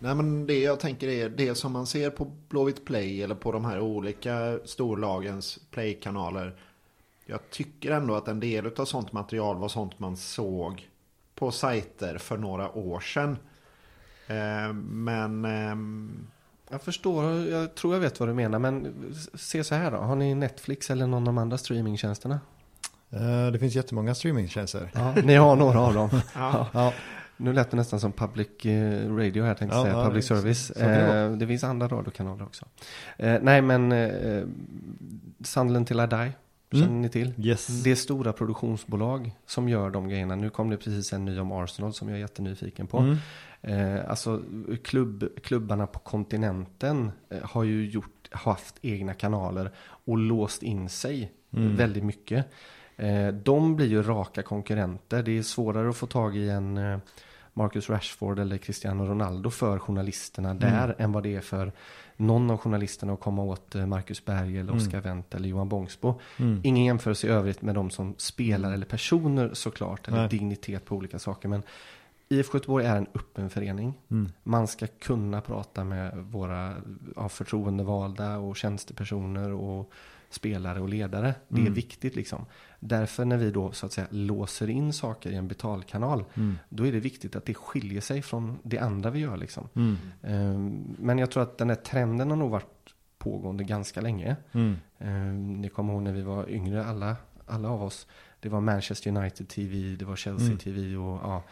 [0.02, 3.52] Nej men det jag tänker är det som man ser på Blåvitt Play eller på
[3.52, 6.56] de här olika storlagens Play-kanaler.
[7.26, 10.88] Jag tycker ändå att en del av sånt material var sånt man såg
[11.34, 13.36] på sajter för några år sedan.
[14.26, 16.26] Eh, men ehm,
[16.70, 18.58] Jag förstår, jag tror jag vet vad du menar.
[18.58, 18.94] Men
[19.34, 19.96] se så här då.
[19.96, 22.40] Har ni Netflix eller någon av de andra streamingtjänsterna?
[23.10, 24.90] Eh, Det finns jättemånga streamingtjänster.
[24.94, 26.10] Ja, ni har några av dem.
[26.34, 26.92] ja, Ja,
[27.36, 29.96] Nu lät det nästan som public eh, radio här tänkte Ja, säga.
[29.98, 30.66] ja, public så- service.
[30.66, 31.18] så kan det.
[31.20, 32.66] Eh, det finns andra radiokanaler också.
[33.18, 34.42] Eh, nej men eh,
[35.44, 36.32] Sunderland till I Die.
[36.72, 37.00] Känner Mm.
[37.02, 37.32] ni till?
[37.38, 37.66] yes.
[37.82, 40.34] Det är stora produktionsbolag som gör de grejerna.
[40.36, 42.98] Nu kom det precis en ny om Arsenal som jag är jättenyfiken på.
[42.98, 43.16] Mm.
[43.62, 44.42] Eh, alltså
[44.84, 49.70] klubb, klubbarna på kontinenten eh, har ju gjort, haft egna kanaler
[50.04, 51.76] och låst in sig Mm.
[51.76, 52.46] väldigt mycket.
[52.96, 55.22] Eh, de blir ju raka konkurrenter.
[55.22, 56.98] Det är svårare att få tag i en eh,
[57.54, 60.60] Marcus Rashford eller Cristiano Ronaldo för journalisterna Mm.
[60.60, 61.72] där än vad det är för
[62.16, 64.76] någon av journalisterna att komma åt eh, Marcus Berg eller Mm.
[64.76, 66.14] Oscar Wendt eller Johan Bångsbo.
[66.38, 66.60] Mm.
[66.64, 70.28] Ingen jämförelse i övrigt med de som spelar eller personer såklart, eller Nej.
[70.28, 71.48] dignitet på olika saker.
[71.48, 71.62] Men
[72.28, 73.94] IFK Göteborg är en öppen förening.
[74.10, 74.32] Mm.
[74.42, 76.74] Man ska kunna prata med våra
[77.16, 79.90] ja, förtroendevalda och tjänstepersoner och
[80.34, 81.34] spelare och ledare.
[81.48, 81.74] Det är Mm.
[81.74, 82.46] viktigt liksom.
[82.80, 86.58] Därför när vi då så att säga låser in saker i en betalkanal, Mm.
[86.68, 89.68] då är det viktigt att det skiljer sig från det andra vi gör liksom.
[89.74, 89.96] Mm.
[90.22, 94.36] Ehm, Men jag tror att den här trenden har nog varit pågående ganska länge.
[94.52, 94.76] Mm.
[94.98, 97.16] Ehm, Ni kommer ihåg när vi var yngre, alla,
[97.46, 98.06] alla av oss.
[98.40, 100.58] Det var Manchester United TV, det var Chelsea Mm.
[100.58, 101.42] TV och ja,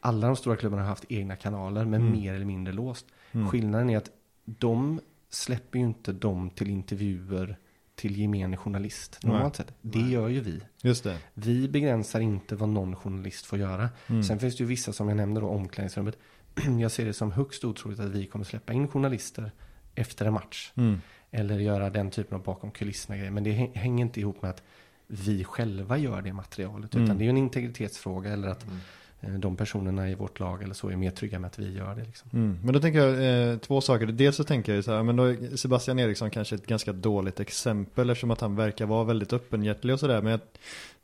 [0.00, 2.12] alla de stora klubbarna har haft egna kanaler men Mm.
[2.12, 3.06] mer eller mindre låst.
[3.32, 3.48] Mm.
[3.48, 4.10] Skillnaden är att
[4.44, 7.56] de släpper ju inte dem till intervjuer
[8.00, 9.18] till gemene journalist.
[9.22, 9.72] Normalt sett.
[9.82, 10.12] Det Nej.
[10.12, 10.60] gör ju vi.
[10.82, 11.16] Just det.
[11.34, 13.88] Vi begränsar inte vad någon journalist får göra.
[14.06, 14.22] Mm.
[14.22, 16.18] Sen finns det ju vissa som jag nämnde då, omklädningsrummet.
[16.80, 19.50] Jag ser det som högst otroligt att vi kommer släppa in journalister
[19.94, 20.72] efter en match.
[20.76, 21.00] Mm.
[21.30, 23.30] Eller göra den typen av bakom kulisserna grejer.
[23.30, 24.62] Men det häng- hänger inte ihop med att
[25.06, 26.94] vi själva gör det materialet.
[26.94, 27.04] Mm.
[27.04, 28.32] Utan det är ju en integritetsfråga.
[28.32, 28.76] Eller att Mm.
[29.20, 31.94] Eh, de personerna i vårt lag eller så är mer trygga med att vi gör
[31.94, 32.04] det.
[32.04, 32.30] Liksom.
[32.32, 32.58] Mm.
[32.64, 34.06] Men då tänker jag eh, två saker.
[34.06, 36.92] Dels så tänker jag ju så här, men då är Sebastian Eriksson kanske ett ganska
[36.92, 40.22] dåligt exempel eftersom att han verkar vara väldigt öppenhjärtig och sådär.
[40.22, 40.40] Men jag,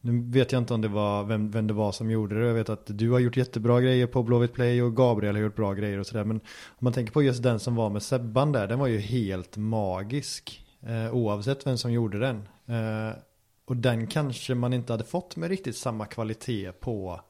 [0.00, 2.46] nu vet jag inte om det var vem, vem det var som gjorde det.
[2.46, 5.56] Jag vet att du har gjort jättebra grejer på Blåvitt Play och Gabriel har gjort
[5.56, 6.24] bra grejer och sådär.
[6.24, 8.98] Men om man tänker på just den som var med Sebban där, den var ju
[8.98, 10.62] helt magisk.
[10.86, 12.48] Eh, oavsett vem som gjorde den.
[12.66, 13.16] Eh,
[13.64, 17.20] och den kanske man inte hade fått med riktigt samma kvalitet på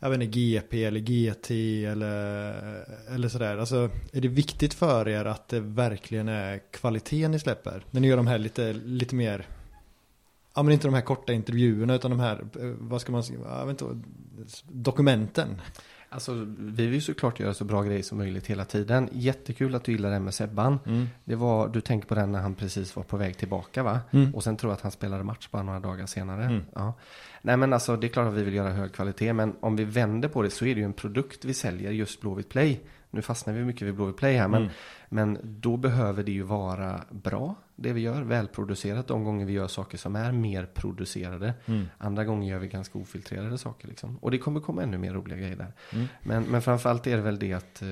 [0.00, 1.50] jag vet inte, GP eller GT
[1.84, 2.84] eller,
[3.14, 3.56] eller sådär.
[3.56, 7.84] Alltså, är det viktigt för er att det verkligen är kvaliteten ni släpper?
[7.90, 9.46] När ni gör de här lite, lite mer,
[10.54, 13.38] ja men inte de här korta intervjuerna utan de här, eh, vad ska man säga,
[13.48, 14.00] jag vet inte,
[14.68, 15.60] dokumenten.
[16.10, 19.08] Alltså, vi vill såklart göra så bra grejer som möjligt hela tiden.
[19.12, 20.78] Jättekul att du gillar det med Sebban.
[21.24, 24.00] Det var, du tänker på den när han precis var på väg tillbaka va?
[24.10, 24.34] Mm.
[24.34, 26.44] Och sen tror jag att han spelade match bara några dagar senare.
[26.44, 26.64] Mm.
[26.74, 26.94] Ja.
[27.42, 29.32] Nej men alltså det är klart att vi vill göra hög kvalitet.
[29.32, 32.20] Men om vi vänder på det så är det ju en produkt vi säljer, just
[32.20, 32.80] Blåvitt Play.
[33.10, 34.48] Nu fastnar vi mycket vid Blåvitt Play här.
[34.48, 34.72] Men, Mm.
[35.08, 38.22] men då behöver det ju vara bra, det vi gör.
[38.22, 41.54] Välproducerat de gånger vi gör saker som är mer producerade.
[41.66, 41.86] Mm.
[41.98, 43.88] Andra gånger gör vi ganska ofiltrerade saker.
[43.88, 44.16] Liksom.
[44.18, 45.72] Och det kommer komma ännu mer roliga grejer där.
[45.92, 46.06] Mm.
[46.22, 47.88] Men, men framförallt är det väl det att eh,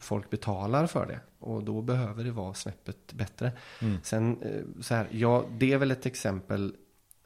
[0.00, 1.20] folk betalar för det.
[1.38, 3.52] Och då behöver det vara snäppet bättre.
[3.82, 3.96] Mm.
[4.02, 6.74] Sen eh, så här, ja det är väl ett exempel.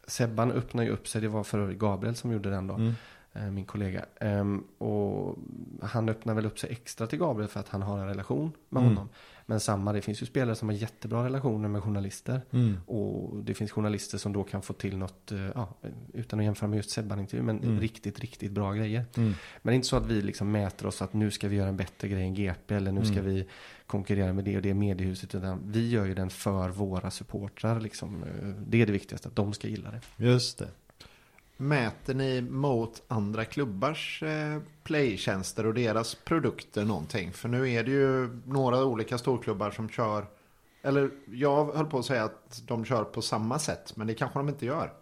[0.08, 2.74] Sebban öppnar ju upp sig, det var för Gabriel som gjorde den då.
[2.74, 2.92] Mm.
[3.32, 4.04] eh, min kollega.
[4.20, 5.36] Ehm, och
[5.82, 8.80] han öppnar väl upp sig extra till Gabriel för att han har en relation med
[8.82, 8.94] Mm.
[8.94, 9.08] honom.
[9.46, 12.40] Men samma, det finns ju spelare som har jättebra relationer med journalister.
[12.50, 12.76] Mm.
[12.86, 15.68] Och det finns journalister som då kan få till något, eh, ja,
[16.12, 17.80] utan att jämföra med just Sebban-intervju, men Mm.
[17.80, 19.04] riktigt, riktigt bra grejer.
[19.16, 19.28] Mm.
[19.62, 21.68] Men det är inte så att vi liksom mäter oss att nu ska vi göra
[21.68, 23.24] en bättre grej än GP eller nu ska Mm.
[23.24, 23.46] vi
[23.88, 25.34] konkurrera med det och det mediehuset.
[25.34, 27.80] Utan vi gör ju den för våra supportrar.
[27.80, 28.22] Liksom.
[28.22, 30.24] Eh, Det är det viktigaste, att de ska gilla det.
[30.24, 30.68] Just det.
[31.56, 37.32] Mäter ni mot andra klubbars eh, playtjänster och deras produkter någonting?
[37.32, 40.26] För nu är det ju några olika storklubbar som kör,
[40.82, 44.38] eller jag höll på att säga att de kör på samma sätt, men det kanske
[44.38, 44.92] de inte gör.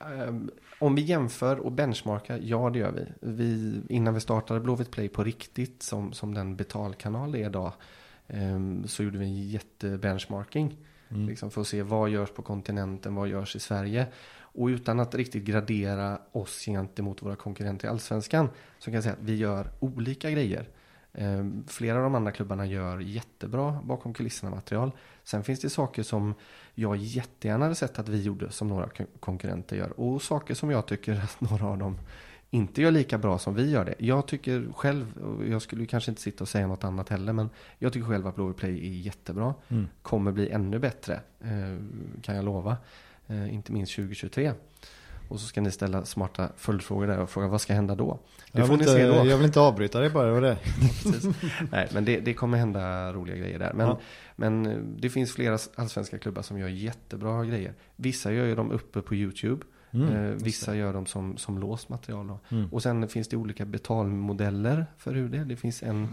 [0.00, 3.06] Ehm, Om vi jämför och benchmarkar, ja det gör vi.
[3.20, 7.72] vi innan vi startade Blåvitt Play på riktigt som, som den betalkanal det är idag.
[8.28, 10.76] Ehm, Så gjorde vi en jättebenchmarking.
[11.10, 11.28] Mm.
[11.28, 14.06] Liksom för att se vad görs på kontinenten, vad görs i Sverige.
[14.40, 18.48] Och utan att riktigt gradera oss gentemot våra konkurrenter i Allsvenskan.
[18.78, 20.68] Så kan jag säga att vi gör olika grejer.
[21.12, 24.90] Ehm, Flera av de andra klubbarna gör jättebra bakom kulisserna material.
[25.24, 26.34] Sen finns det saker som
[26.74, 30.00] jag jättegärna hade sett att vi gjorde som några kon- konkurrenter gör.
[30.00, 31.98] Och saker som jag tycker att några av dem
[32.50, 33.94] inte gör lika bra som vi gör det.
[33.98, 37.50] Jag tycker själv, och jag skulle kanske inte sitta och säga något annat heller, men
[37.78, 39.54] jag tycker själv att Blåvitt Play är jättebra.
[39.68, 39.86] Mm.
[40.02, 41.76] Kommer bli ännu bättre, eh,
[42.22, 42.76] kan jag lova.
[43.26, 44.52] Eh, inte minst 2023.
[45.28, 48.18] Och så ska ni ställa smarta följdfrågor där och fråga vad ska hända då?
[48.52, 49.26] Det Jag får vill, ni inte, se då.
[49.30, 50.58] jag vill inte avbryta dig bara, det var det.
[51.72, 53.72] Nej, men det, det kommer hända roliga grejer där.
[53.72, 53.98] Men, Ja.
[54.36, 57.74] men eh, det finns flera allsvenska klubbar som gör jättebra grejer.
[57.96, 59.64] Vissa gör ju dem uppe på YouTube.
[59.90, 62.26] Mm, eh, vissa gör dem som, som låst material.
[62.26, 62.38] Då.
[62.48, 62.72] Mm.
[62.72, 65.46] Och sen finns det olika betalmodeller för UD.
[65.48, 66.08] Det finns en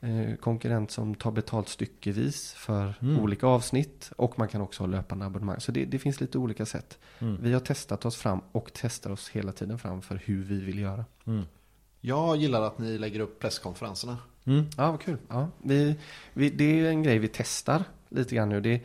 [0.00, 3.20] eh, konkurrent som tar betalt styckevis för Mm.
[3.20, 4.12] olika avsnitt.
[4.16, 5.60] Och man kan också ha löpande abonnemang.
[5.60, 6.98] Så det, det finns lite olika sätt.
[7.18, 7.38] Mm.
[7.42, 10.78] Vi har testat oss fram och testar oss hela tiden fram för hur vi vill
[10.78, 11.04] göra.
[11.26, 11.44] Mm.
[12.00, 14.18] Jag gillar att ni lägger upp presskonferenserna.
[14.44, 14.64] Mm.
[14.76, 15.16] Ja, vad kul.
[15.28, 15.96] Ja, vi,
[16.32, 18.60] vi, det är en grej vi testar lite grann nu.
[18.60, 18.80] Det,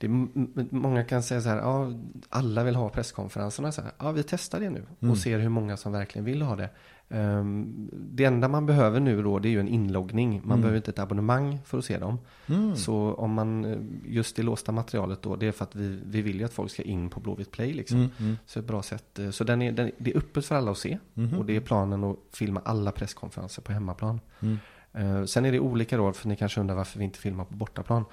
[0.00, 1.92] det, m- många kan säga så här, ja,
[2.28, 3.72] alla vill ha presskonferenserna.
[3.72, 5.10] Så här, ja, vi testar det nu Mm.
[5.12, 6.70] och ser hur många som verkligen vill ha det.
[7.08, 10.30] Ehm, det enda man behöver nu då, det är ju en inloggning.
[10.30, 10.60] Man Mm.
[10.60, 12.18] behöver inte ett abonnemang för att se dem.
[12.46, 12.76] Mm.
[12.76, 16.22] Så om man, eh, just det låsta materialet då, det är för att vi, vi
[16.22, 17.96] vill ju att folk ska in på Blåvitt Play liksom.
[17.98, 18.10] Mm.
[18.18, 18.36] Mm.
[18.46, 19.18] Så ett bra sätt.
[19.18, 20.98] eh, Så den är, den, det är öppet för alla att se.
[21.14, 21.38] Mhm.
[21.38, 24.20] Och det är planen att filma alla presskonferenser på hemmaplan.
[24.40, 24.58] Mm.
[24.92, 27.54] Eh, sen är det olika då, för ni kanske undrar varför vi inte filmar på
[27.54, 28.04] bortaplan.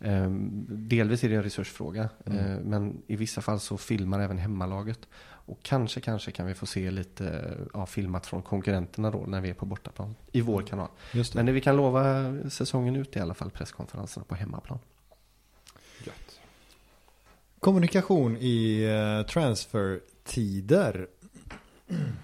[0.00, 0.30] Eh,
[0.68, 2.38] delvis är det en resursfråga, Mm.
[2.38, 4.98] eh, men i vissa fall så filmar även hemmalaget.
[5.48, 9.50] Och kanske, kanske kan vi få se lite ja, filmat från konkurrenterna då när vi
[9.50, 10.14] är på bortaplan.
[10.32, 10.88] I vår kanal.
[11.12, 11.36] Just det.
[11.38, 14.78] Men det vi kan lova säsongen ut i alla fall presskonferenserna på hemmaplan.
[17.60, 21.06] Kommunikation i eh, transfertider.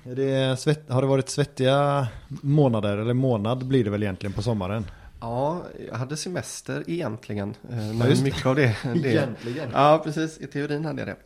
[0.03, 4.85] Det svett, har det varit svettiga månader, eller månad blir det väl egentligen på sommaren?
[5.23, 7.55] Ja, jag hade semester egentligen.
[7.71, 9.71] Eh, men just mycket av det, det Egentligen.
[9.73, 10.39] Ja, precis.
[10.39, 11.17] I teorin hade jag det.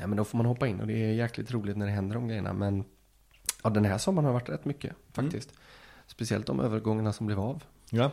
[0.00, 2.14] Ja, men då får man hoppa in och det är jäkligt roligt när det händer
[2.14, 2.52] de grejerna.
[2.52, 2.84] Men
[3.62, 5.52] ja, den här sommaren har varit rätt mycket faktiskt.
[6.06, 7.64] Speciellt de övergångarna som blev av.
[7.90, 8.10] Ja.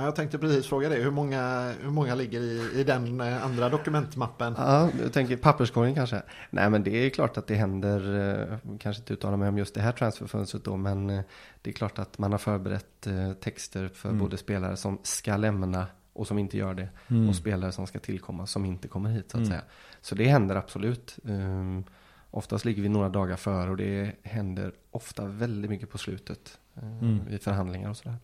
[0.00, 0.94] Ja, jag tänkte precis fråga det.
[0.94, 4.54] Hur många, hur många ligger i, i den eh, andra dokumentmappen?
[4.58, 6.22] Ja, du tänker papperskorgen kanske?
[6.50, 8.18] Nej, men det är klart att det händer.
[8.52, 11.20] eh, Kanske inte uttala mig om just det här transferfönstret då, men eh,
[11.62, 13.06] det är klart att man har förberett
[13.40, 14.20] texter för Mm.
[14.20, 16.88] både spelare som ska lämna och som inte gör det.
[17.08, 17.28] Mm.
[17.28, 19.48] Och spelare som ska tillkomma som inte kommer hit så att Mm.
[19.50, 19.62] säga.
[20.00, 21.18] Så det händer absolut.
[21.24, 21.84] Um,
[22.30, 26.58] oftast ligger vi några dagar före och det händer ofta väldigt mycket på slutet.
[27.02, 27.34] Uh.
[27.34, 28.16] I förhandlingar och sådär.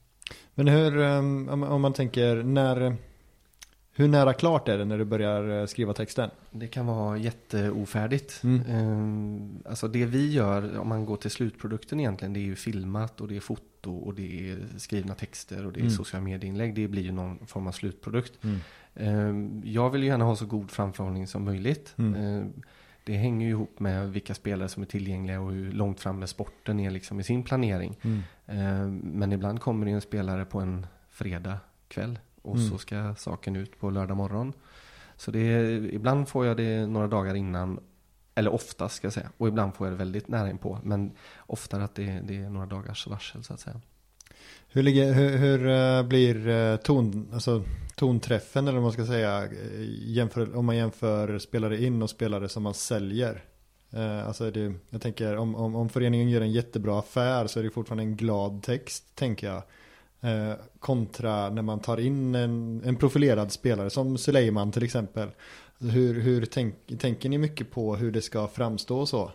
[0.55, 2.97] Men hur, um, om man tänker, när,
[3.93, 6.31] hur nära klart är det när du börjar eh, skriva texten?
[6.51, 8.41] Det kan vara jätteofärdigt.
[8.45, 8.71] Mm.
[8.71, 13.21] Um, alltså det vi gör, om man går till slutprodukten egentligen, det är ju filmat
[13.21, 15.95] och det är foto och det är skrivna texter och det är Mm.
[15.95, 16.75] sociala medieinlägg.
[16.75, 18.33] Det blir ju någon form av slutprodukt.
[18.45, 18.59] Mm.
[18.95, 21.95] Um, jag vill ju gärna ha så god framförhållning som möjligt.
[21.97, 22.53] Mm.
[23.07, 26.81] Det hänger ju ihop med vilka spelare som är tillgängliga och hur långt framme sporten
[26.81, 27.97] är liksom i sin planering.
[28.03, 28.23] Mm.
[28.83, 32.69] Um, men ibland kommer det en spelare på en fredag kväll och Mm.
[32.69, 34.53] så ska saken ut på lördag morgon.
[35.17, 37.81] Så det är, ibland får jag det några dagar innan,
[38.35, 40.79] eller oftast ska jag säga, och ibland får jag det väldigt nära inpå.
[40.83, 43.81] Men oftare att det, det är några dagars varsel så att säga.
[44.69, 47.63] Hur, ligger, hur, hur eh, blir eh, ton, alltså,
[47.95, 49.51] tonträffen eller vad man ska säga eh,
[50.05, 53.45] jämför, om man jämför spelare in och spelare som man säljer?
[54.27, 57.65] Alltså är det, jag tänker om, om, om föreningen gör en jättebra affär så är
[57.65, 59.63] det fortfarande en glad text tänker jag.
[60.21, 65.29] Eh, kontra när man tar in en, en profilerad spelare som Suleiman till exempel.
[65.79, 69.31] Alltså, hur, hur tänk, tänker ni mycket på hur det ska framstå och så?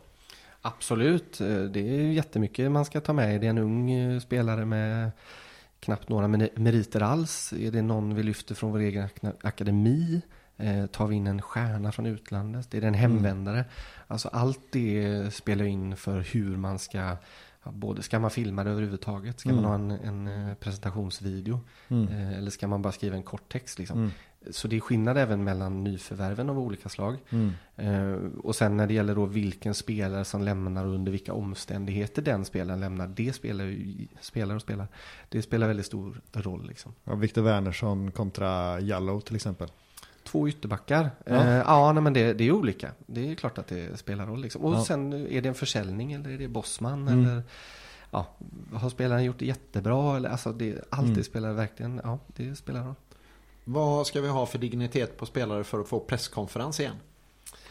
[0.61, 3.41] Absolut, eh, det är jättemycket man ska ta med.
[3.41, 5.11] Det är en ung eh, spelare med
[5.79, 7.53] knappt några meri- meriter alls.
[7.53, 10.21] Är det någon vi lyfter från vår egen ak- akademi?
[10.57, 12.73] Eh, tar vi in en stjärna från utlandet?
[12.73, 13.65] Är det en hemvändare?
[14.07, 17.17] Alltså allt det spelar in för hur man ska
[17.63, 19.39] Både ska man filma det överhuvudtaget?
[19.39, 21.59] Ska man ha en, en presentationsvideo?
[22.11, 24.11] Eh, eller ska man bara skriva en kort text liksom?
[24.51, 27.17] Så det är skillnad även mellan nyförvärven av olika slag.
[27.75, 32.21] Eh, och sen när det gäller då vilken spelare som lämnar och under vilka omständigheter
[32.21, 33.07] den spelaren lämnar.
[33.07, 33.75] Det spelar
[34.21, 34.87] spelar och spelar.
[35.29, 36.93] Det spelar väldigt stor roll liksom.
[37.03, 39.71] Ja, Viktor Wernersson kontra Jallow till exempel.
[40.23, 41.09] Två ytterbackar.
[41.25, 41.33] Ja.
[41.35, 42.91] Eh, ja nej, men det, det är olika.
[43.05, 44.61] Det är klart att det spelar roll liksom.
[44.61, 44.83] Och Ja.
[44.85, 47.25] sen är det en försäljning eller är det Bosman Mm.
[47.25, 47.43] eller
[48.11, 48.27] ja,
[48.73, 51.13] har spelaren gjort det jättebra eller alltså det, allt Mm.
[51.17, 52.95] det spelar verkligen, ja det spelar roll.
[53.73, 56.95] Vad ska vi ha för dignitet på spelare för att få presskonferens igen?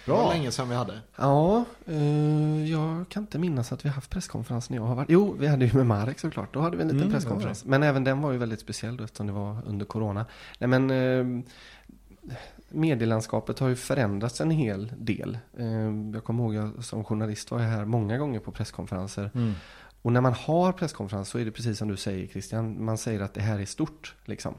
[0.04, 0.22] Det Bra.
[0.22, 1.00] var länge sedan vi hade.
[1.16, 5.10] Ja, eh, jag kan inte minnas att vi har haft presskonferens när jag har varit.
[5.10, 6.54] Jo, vi hade ju med Marek såklart.
[6.54, 7.64] Då hade vi en liten Mm, presskonferens.
[7.64, 10.26] Men även den var ju väldigt speciell då, eftersom det var under corona.
[10.58, 11.42] Nej men eh,
[12.68, 15.38] medielandskapet har ju förändrats en hel del.
[15.58, 15.66] Eh,
[16.14, 19.30] jag kommer ihåg jag som journalist var jag här många gånger på presskonferenser.
[19.34, 19.52] Mm.
[20.02, 22.84] Och när man har presskonferens så är det precis som du säger Christian.
[22.84, 24.14] Man säger att det här är stort.
[24.24, 24.54] Liksom.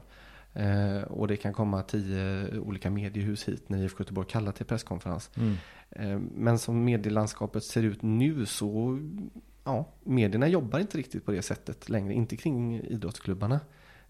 [0.54, 5.30] Eh, och det kan komma tio olika mediehus hit när IFK Göteborg kallar till presskonferens.
[5.36, 5.56] Mm.
[5.90, 8.98] Eh, Men som medielandskapet ser ut nu så
[9.64, 12.12] ja, medierna jobbar inte riktigt på det sättet längre.
[12.14, 13.60] Inte kring idrottsklubbarna.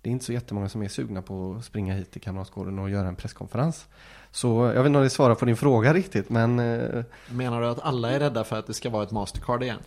[0.00, 2.90] Det är inte så jättemånga som är sugna på att springa hit till Kamratgården och
[2.90, 3.86] göra en presskonferens.
[4.30, 7.66] Så jag vet inte om det svarar på din fråga riktigt men eh, Menar du
[7.66, 9.78] att alla är rädda för att det ska vara ett Mastercard igen?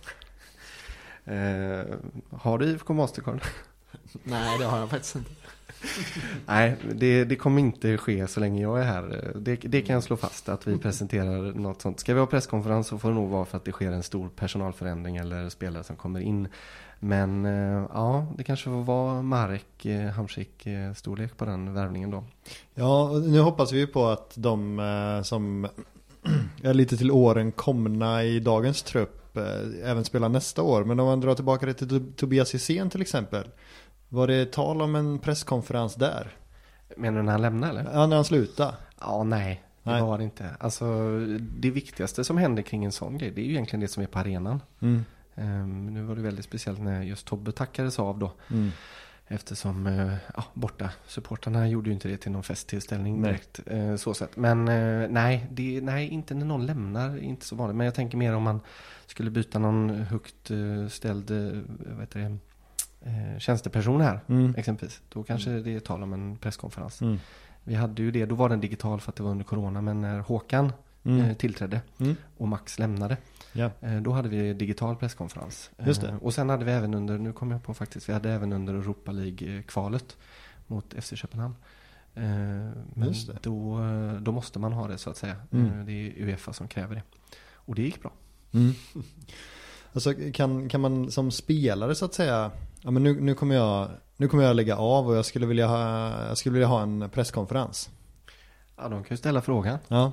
[1.25, 1.85] eh,
[2.31, 3.41] Har du IFK Mastercard?
[4.23, 5.31] Nej, det har jag faktiskt inte.
[6.45, 9.31] Nej, det, det kommer inte ske så länge jag är här.
[9.35, 11.99] Det, det kan jag slå fast att vi presenterar något sånt.
[11.99, 14.29] Ska vi ha presskonferens så får det nog vara för att det sker en stor
[14.29, 16.47] personalförändring eller spelare som kommer in.
[16.99, 22.11] Men eh, ja, det kanske får vara Marek eh, Hamsik eh, storlek på den värvningen
[22.11, 22.23] då.
[22.73, 25.67] Ja, nu hoppas vi på att de som
[26.63, 29.37] är lite till åren komna i dagens trupp
[29.83, 30.83] även spelar nästa år.
[30.83, 33.47] Men om man drar tillbaka det till Tob- Tobias Hysén till exempel.
[34.09, 36.37] Var det tal om en presskonferens där?
[36.97, 37.91] Menar du när han lämnar eller?
[37.93, 38.75] Ja, när han slutade.
[38.99, 39.63] Ja, nej.
[39.83, 40.01] Det Nej.
[40.01, 40.49] var det inte.
[40.59, 40.85] Alltså,
[41.39, 44.07] det viktigaste som händer kring en sån grej, det är ju egentligen det som är
[44.07, 44.61] på arenan.
[44.79, 45.05] Mm.
[45.35, 48.31] Ehm, nu var det väldigt speciellt när just Tobbe tackades av då.
[48.51, 48.71] Mm.
[49.27, 53.59] Eftersom eh, ja, borta supportarna gjorde ju inte det till någon festtillställning direkt.
[53.65, 54.37] Eh, så sett.
[54.37, 57.17] Men eh, nej, det, nej, inte när någon lämnar.
[57.17, 57.75] Inte så vanligt.
[57.77, 58.59] Men jag tänker mer om man
[59.05, 62.37] skulle byta någon högt eh, ställd eh, vad heter det,
[63.05, 64.19] eh, tjänsteperson här.
[64.27, 64.55] Mm.
[64.57, 65.01] Exempelvis.
[65.09, 67.01] Då kanske det är tal om en presskonferens.
[67.01, 67.19] Mm.
[67.63, 69.81] Vi hade ju det, då var den digital för att det var under corona.
[69.81, 70.71] Men när Håkan
[71.03, 71.21] Mm.
[71.25, 72.15] eh, tillträdde Mm.
[72.37, 73.17] och Max lämnade.
[73.53, 73.71] Ja.
[73.81, 75.69] Eh, Då hade vi digital presskonferens.
[75.85, 76.07] Just det.
[76.09, 78.53] Eh, Och sen hade vi även under, nu kommer jag på faktiskt, vi hade även
[78.53, 80.17] under Europa League-kvalet
[80.67, 81.55] mot FC Köpenhamn.
[82.15, 83.37] Eh, Men Just det.
[83.41, 83.79] Då,
[84.21, 85.35] då måste man ha det så att säga.
[85.51, 85.85] Mm.
[85.85, 87.03] Det är Uefa som kräver det.
[87.53, 88.11] Och det gick bra.
[88.53, 88.73] Mm.
[89.93, 92.51] Alltså kan, kan man som spelare så att säga,
[92.85, 95.67] ja men nu, nu, kommer jag, nu kommer jag lägga av och jag skulle vilja
[95.67, 97.89] ha, jag skulle vilja ha en presskonferens.
[98.77, 99.77] Ja, de kan ju ställa frågan.
[99.87, 100.11] Ja.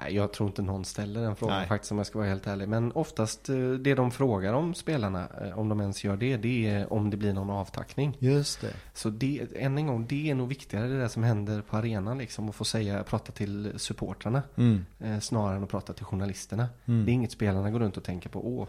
[0.00, 1.68] Nej, jag tror inte någon ställer den frågan Nej.
[1.68, 2.68] faktiskt om jag ska vara helt ärlig.
[2.68, 6.68] Men oftast eh, det de frågar om spelarna, eh, om de ens gör det, det
[6.68, 8.16] är om det blir någon avtackning.
[8.18, 8.72] Just det.
[8.94, 12.18] Så det, än en gång, det är nog viktigare det där som händer på arenan
[12.18, 12.48] liksom.
[12.48, 14.42] Att få säga, prata till supportrarna.
[14.56, 14.84] Mm.
[15.00, 16.68] Eh, snarare än att prata till journalisterna.
[16.84, 17.04] Mm.
[17.04, 18.58] Det är inget spelarna går runt och tänker på.
[18.58, 18.66] Åh,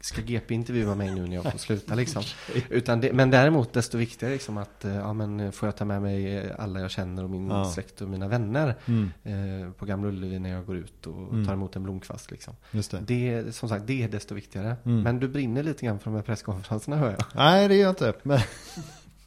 [0.00, 2.22] ska GP intervjua mig nu när jag får sluta liksom.
[2.70, 6.52] Utan det, men däremot desto viktigare liksom att, ja men får jag ta med mig
[6.52, 7.64] alla jag känner och min Ja.
[7.64, 8.74] släkt och mina vänner.
[8.86, 9.10] Mm.
[9.22, 11.46] Eh, på Gamla Ullevi när jag går ut och Mm.
[11.46, 12.54] tar emot en blomkvast liksom.
[12.70, 12.98] Just det.
[13.06, 14.76] Det som sagt, det är desto viktigare.
[14.84, 15.02] Mm.
[15.02, 17.22] Men du brinner lite grann för de här presskonferenserna hör jag.
[17.34, 18.12] Nej det gör jag inte.
[18.22, 18.38] Men,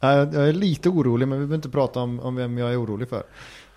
[0.00, 3.08] jag är lite orolig men vi behöver inte prata om, om vem jag är orolig
[3.08, 3.22] för.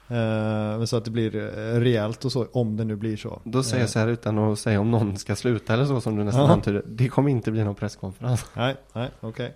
[0.07, 3.41] Eh, så att det blir eh, rejält och så om det nu blir så.
[3.43, 6.01] Då säger Eh, jag så här utan att säga om någon ska sluta eller så
[6.01, 6.83] som du nästan antyder.
[6.87, 8.45] Det kommer inte bli någon presskonferens.
[8.53, 9.53] Nej, nej, okej.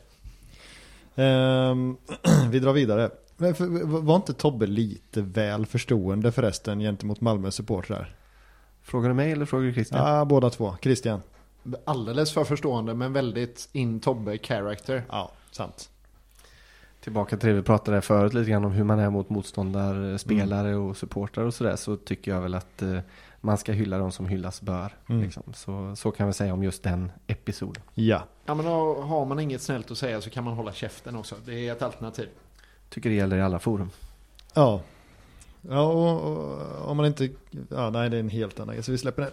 [1.15, 1.97] Ehm,
[2.52, 3.10] vi drar vidare.
[3.41, 8.15] Men för, var inte Tobbe lite väl förstående förresten gentemot Malmö supportrar?
[8.82, 10.08] Frågar du mig eller frågar du Christian?
[10.08, 10.75] Ja, båda två.
[10.82, 11.21] Christian?
[11.86, 15.04] Alldeles för förstående men väldigt in Tobbe character.
[15.10, 15.89] Ja, sant.
[17.02, 20.19] Tillbaka till det vi pratade där förut lite grann om hur man är mot motståndare,
[20.19, 21.75] spelare och supportrar och sådär.
[21.75, 22.99] Så tycker jag väl att eh,
[23.41, 24.95] man ska hylla de som hyllas bör.
[25.10, 25.21] Mm.
[25.21, 25.43] Liksom.
[25.54, 27.84] Så, så kan vi säga om just den episoden.
[27.93, 28.23] Ja.
[28.45, 31.36] Ja men då har man inget snällt att säga så kan man hålla käften också.
[31.45, 32.30] Det är ett alternativ.
[32.89, 33.89] Tycker det gäller i alla forum.
[34.54, 34.82] Ja.
[35.62, 37.29] Ja, och, och om man inte...
[37.69, 38.83] Ja, nej, det är en helt annan grej.
[38.83, 39.31] Så vi släpper det.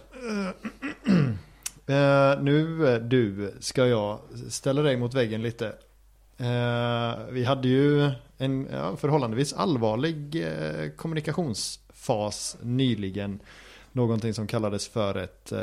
[1.93, 5.65] Uh, nu eh, du ska jag ställa dig mot väggen lite.
[6.41, 13.39] Uh, vi hade ju en ja, förhållandevis allvarlig uh, kommunikationsfas nyligen.
[13.91, 15.53] Någonting som kallades för ett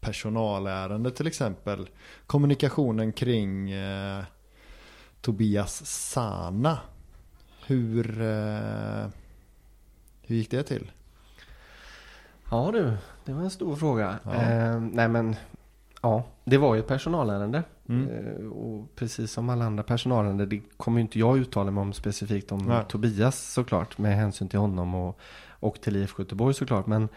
[0.00, 1.88] personalärende till exempel.
[2.26, 3.72] Kommunikationen kring
[5.20, 6.78] Tobias Sana.
[7.66, 9.06] Hur, eh,
[10.22, 10.90] hur gick det till?
[12.50, 12.92] Ja du,
[13.24, 14.18] det var en stor fråga.
[14.24, 14.34] Ja.
[14.34, 15.36] Eh, nej men,
[16.02, 17.62] ja, det var ju ett personalärende.
[17.88, 18.08] Mm.
[18.08, 21.92] Eh, och precis som alla andra personalärenden, det kommer ju inte jag uttala mig om
[21.92, 22.84] specifikt om Nej.
[22.88, 25.18] Tobias såklart, med hänsyn till honom och,
[25.50, 26.86] och till IF Göteborg såklart.
[26.86, 27.08] Men,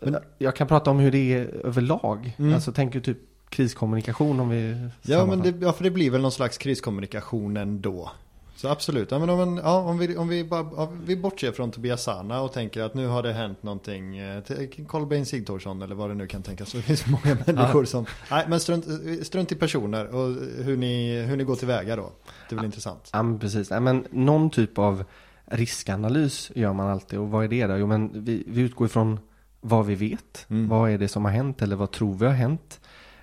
[0.00, 2.34] Men- eh, jag kan prata om hur det är överlag.
[2.38, 2.54] Mm.
[2.54, 3.18] Alltså tänker typ
[3.48, 8.10] kriskommunikation om vi Ja, men det, ja, för det blir väl någon slags kriskommunikation ändå.
[8.56, 11.52] Så absolut, ja, men om, en- ja, om, vi, om vi, bara, om vi bortser
[11.52, 14.42] från Tobias Sana och tänker att nu har det hänt någonting eh,
[14.86, 16.72] Kolbeinn Sigthorsson eller vad det nu kan tänkas.
[16.72, 18.06] Det finns många människor som...
[18.30, 18.86] Nej, men strunt,
[19.26, 20.34] strunt i personer och
[20.64, 22.12] hur ni, hur ni går tillväga då.
[22.48, 23.10] Det är väl intressant.
[23.12, 23.70] Ja, men precis.
[23.70, 25.04] Nej, men någon typ av
[25.44, 27.18] riskanalys gör man alltid.
[27.18, 27.76] Och vad är det då?
[27.76, 29.20] Jo, men vi, vi utgår ifrån
[29.60, 30.46] vad vi vet.
[30.50, 30.68] Mm.
[30.68, 32.80] Vad är det som har hänt eller vad tror vi har hänt?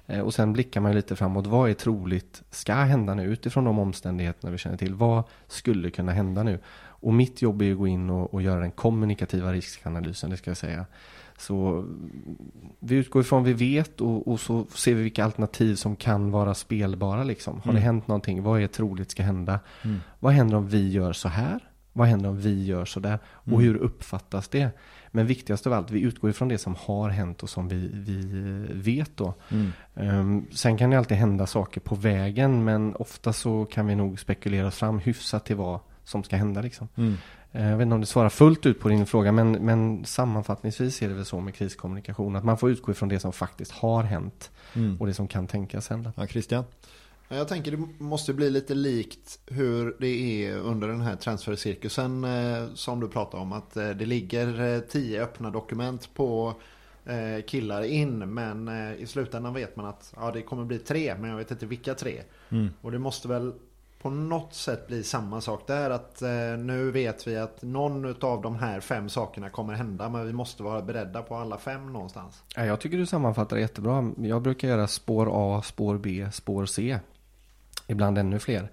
[0.07, 1.47] Eh, Och sen blickar man lite framåt.
[1.47, 4.93] Vad är troligt ska hända nu utifrån de omständigheterna vi känner till?
[4.95, 6.59] Vad skulle kunna hända nu?
[6.85, 10.49] Och mitt jobb är att gå in och, och göra den kommunikativa riskanalysen, det ska
[10.49, 10.85] jag säga.
[11.37, 12.09] Så mm,
[12.79, 16.53] vi utgår ifrån vi vet och, och så ser vi vilka alternativ som kan vara
[16.53, 17.53] spelbara liksom.
[17.55, 17.83] Har det Mm.
[17.83, 18.43] hänt någonting?
[18.43, 19.59] Vad är troligt ska hända?
[19.83, 19.99] Mm.
[20.19, 21.59] Vad händer om vi gör så här?
[21.93, 23.19] Vad händer om vi gör så där?
[23.25, 23.61] Och Mm.
[23.63, 24.69] hur uppfattas det?
[25.15, 28.15] Men viktigast av allt, vi utgår ifrån det som har hänt och som vi, vi
[28.73, 29.33] vet då.
[29.49, 29.71] Mm.
[29.95, 34.19] Ehm, sen kan det alltid hända saker på vägen, men ofta så kan vi nog
[34.19, 36.87] spekulera oss fram hyfsat till vad som ska hända liksom.
[36.95, 37.17] Mm.
[37.51, 41.01] Eh, Jag vet inte om det svarar fullt ut på din fråga, men, men sammanfattningsvis
[41.01, 44.03] är det väl så med kriskommunikation, att man får utgå ifrån det som faktiskt har
[44.03, 44.97] hänt Mm.
[44.99, 46.13] och det som kan tänkas hända.
[46.15, 46.63] Ja, Christian?
[47.27, 52.23] Ja, Jag tänker det måste bli lite likt hur det är under den här transfercirkusen
[52.23, 53.53] eh, som du pratar om.
[53.53, 56.53] Att eh, det ligger eh, tio öppna dokument på
[57.47, 58.19] killar in.
[58.19, 61.15] Men i slutändan vet man att ja, det kommer bli tre.
[61.19, 62.21] Men jag vet inte vilka tre.
[62.49, 62.69] Mm.
[62.81, 63.53] Och det måste väl
[64.01, 65.89] på något sätt bli samma sak där.
[65.89, 66.21] Att
[66.59, 70.09] nu vet vi att någon av de här fem sakerna kommer hända.
[70.09, 72.43] Men vi måste vara beredda på alla fem någonstans.
[72.55, 74.11] Ja, jag tycker du sammanfattar det jättebra.
[74.17, 76.99] Jag brukar göra spår A, spår B, spår C.
[77.87, 78.69] Ibland ännu fler.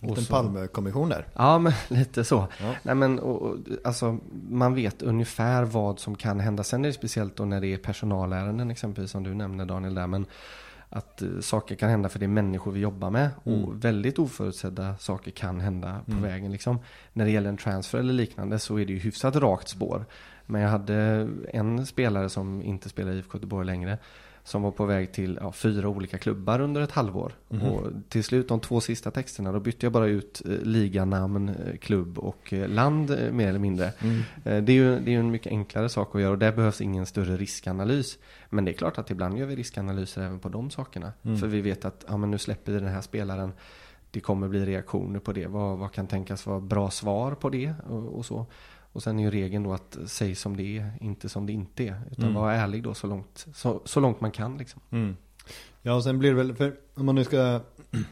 [0.00, 1.26] En Och så- Palmekommission där.
[1.34, 2.46] Ja, men lite så.
[2.60, 2.74] Ja.
[2.82, 4.18] Nej, men, och, och, alltså,
[4.50, 6.62] man vet ungefär vad som kan hända.
[6.64, 10.06] Sen är det speciellt då när det är personalärenden exempelvis som du nämner Daniel där.
[10.06, 10.26] Men
[10.88, 13.30] att eh, saker kan hända för det är människor vi jobbar med.
[13.44, 13.64] Mm.
[13.64, 16.22] Och väldigt oförutsedda saker kan hända på Mm.
[16.22, 16.52] vägen.
[16.52, 16.78] Liksom.
[17.12, 20.04] När det gäller en transfer eller liknande så är det ju hyfsat rakt spår.
[20.46, 23.98] Men jag hade en spelare som inte spelar i IFK Göteborg längre.
[24.46, 27.32] Som var på väg till ja, fyra olika klubbar under ett halvår.
[27.48, 27.62] Mhm.
[27.62, 31.76] Och till slut de två sista texterna då bytte jag bara ut eh, liganamn, eh,
[31.76, 33.92] klubb och eh, land eh, mer eller mindre.
[33.98, 34.16] Mm.
[34.44, 36.52] Eh, Det är ju det är ju en mycket enklare sak att göra och där
[36.52, 38.18] behövs ingen större riskanalys.
[38.50, 41.12] Men det är klart att ibland gör vi riskanalyser även på de sakerna.
[41.22, 41.38] Mm.
[41.38, 43.52] För vi vet att ja, men nu släpper vi den här spelaren.
[44.10, 45.46] Det kommer bli reaktioner på det.
[45.46, 48.46] Vad, vad kan tänkas vara bra svar på det och, och så.
[48.94, 51.84] Och sen är ju regeln då att säg som det är, inte som det inte
[51.84, 52.00] är.
[52.10, 52.34] Utan Mm.
[52.34, 54.80] var ärlig då så långt, så, så långt man kan liksom.
[54.90, 55.16] Mm.
[55.82, 57.36] Ja, och sen blir det väl, för om man nu ska,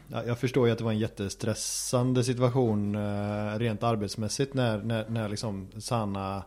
[0.07, 5.09] ja, jag förstår ju att det var en jättestressande situation eh, rent arbetsmässigt när, när,
[5.09, 6.43] när liksom Sanna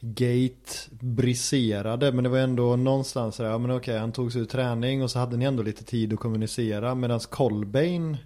[0.00, 2.12] Gate briserade.
[2.12, 5.10] Men det var ändå någonstans där, ja men okej, han tog sig ur träning och
[5.10, 6.94] så hade ni ändå lite tid att kommunicera.
[6.94, 8.16] Medan Colbain,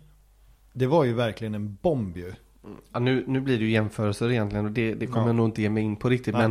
[0.73, 2.33] det var ju verkligen en bomb ju.
[2.93, 5.27] Ja, nu, nu blir det ju jämförelser egentligen och det, det kommer Ja.
[5.29, 6.35] jag nog inte ge mig in på riktigt.
[6.35, 6.43] Nej.
[6.43, 6.51] Men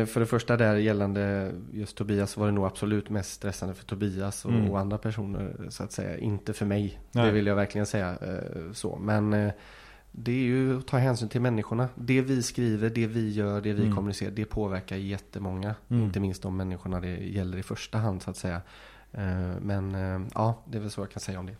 [0.00, 3.84] eh, för det första där gällande just Tobias var det nog absolut mest stressande för
[3.84, 4.70] Tobias och, Mm.
[4.70, 6.18] och andra personer så att säga.
[6.18, 7.00] Inte för mig.
[7.12, 7.26] Nej.
[7.26, 8.96] Det vill jag verkligen säga eh, så.
[8.96, 9.52] Men eh,
[10.12, 11.88] det är ju att ta hänsyn till människorna.
[11.94, 13.96] Det vi skriver, det vi gör, det vi Mm.
[13.96, 14.30] kommunicerar.
[14.30, 15.74] Det påverkar jättemånga.
[15.88, 16.02] Mm.
[16.04, 18.60] Inte minst de människorna det gäller i första hand så att säga.
[19.12, 19.22] Eh,
[19.60, 21.56] men eh, ja, det är väl så jag kan säga om det.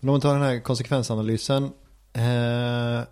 [0.00, 1.70] Men om man tar den här konsekvensanalysen.
[2.12, 3.02] Eh,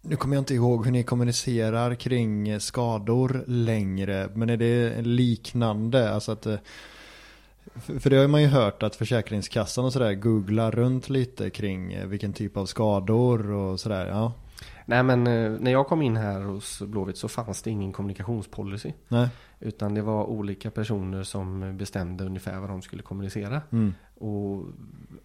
[0.00, 4.28] nu kommer jag inte ihåg hur ni kommunicerar kring skador längre.
[4.34, 6.10] Men är det liknande?
[6.14, 6.58] Alltså att, eh,
[7.98, 12.06] för det har man ju hört att Försäkringskassan och sådär googlar runt lite kring eh,
[12.06, 14.06] vilken typ av skador och sådär.
[14.06, 14.32] Ja,
[14.88, 18.92] Nej men eh, när jag kom in här hos Blåvitt så fanns det ingen kommunikationspolicy.
[19.08, 19.28] nej.
[19.60, 23.62] Utan det var olika personer som bestämde ungefär vad de skulle kommunicera.
[23.72, 23.94] Mm.
[24.18, 24.64] Och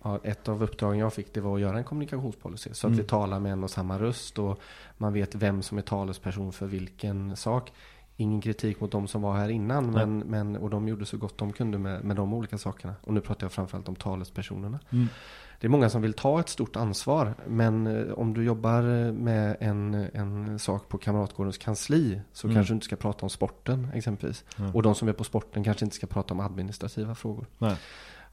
[0.03, 2.69] ja, ett av uppdragen jag fick det var att göra en kommunikationspolicy.
[2.73, 3.03] Så att Mm.
[3.03, 4.59] vi talar med en och samma röst och
[4.97, 7.71] man vet vem som är talesperson för vilken sak.
[8.17, 9.91] Ingen kritik mot de som var här innan.
[9.91, 12.93] Men, men, och de gjorde så gott de kunde med, med de olika sakerna.
[13.03, 14.79] Och nu pratar jag framförallt om talespersonerna.
[14.89, 15.07] Mm.
[15.59, 17.33] Det är många som vill ta ett stort ansvar.
[17.47, 22.21] Men eh, om du jobbar med en, en sak på Kamratgårdens kansli.
[22.33, 22.55] Så Mm.
[22.55, 24.43] kanske du inte ska prata om sporten exempelvis.
[24.73, 27.45] Och de som är på sporten kanske inte ska prata om administrativa frågor.
[27.57, 27.75] Nej.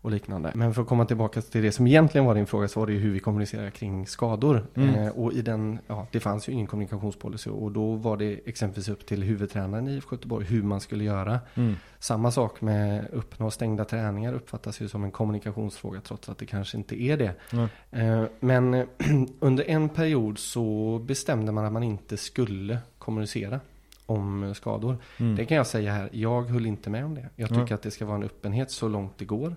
[0.01, 0.53] Och liknande.
[0.55, 2.93] Men för att komma tillbaka till det som egentligen var din fråga så var det
[2.93, 4.67] ju hur vi kommunicerar kring skador.
[4.75, 4.95] Mm.
[4.95, 7.51] Eh, och i den, ja det fanns ju ingen kommunikationspolicy.
[7.51, 11.41] Och då var det exempelvis upp till huvudtränaren i IFK Göteborg hur man skulle göra.
[11.55, 11.77] Mm.
[11.99, 16.47] Samma sak med öppna och stängda träningar uppfattas ju som en kommunikationsfråga trots att det
[16.47, 17.35] kanske inte är det.
[17.53, 17.69] Nej.
[17.91, 18.87] Eh, Men
[19.41, 23.61] under en period så bestämde man att man inte skulle kommunicera
[24.07, 24.97] om skador.
[25.19, 25.37] Mm.
[25.37, 27.29] Det kan jag säga här, jag höll inte med om det.
[27.37, 29.57] Jag tycker att det ska vara en öppenhet så långt det går.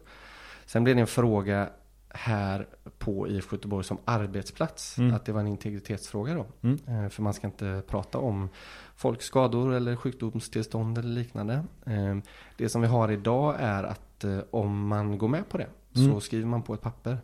[0.66, 1.70] Sen blev det en fråga
[2.14, 2.68] här
[3.00, 4.98] på IFK Göteborg som arbetsplats.
[4.98, 5.14] Mm.
[5.16, 6.46] Att det var en integritetsfråga då.
[6.62, 7.04] Mm.
[7.04, 8.50] Eh, För man ska inte prata om
[8.96, 11.64] folkskador eller sjukdomstillstånd eller liknande.
[11.86, 12.18] Eh,
[12.58, 16.02] Det som vi har idag är att eh, om man går med på det så
[16.02, 16.22] Mm.
[16.22, 17.18] skriver man på ett papper.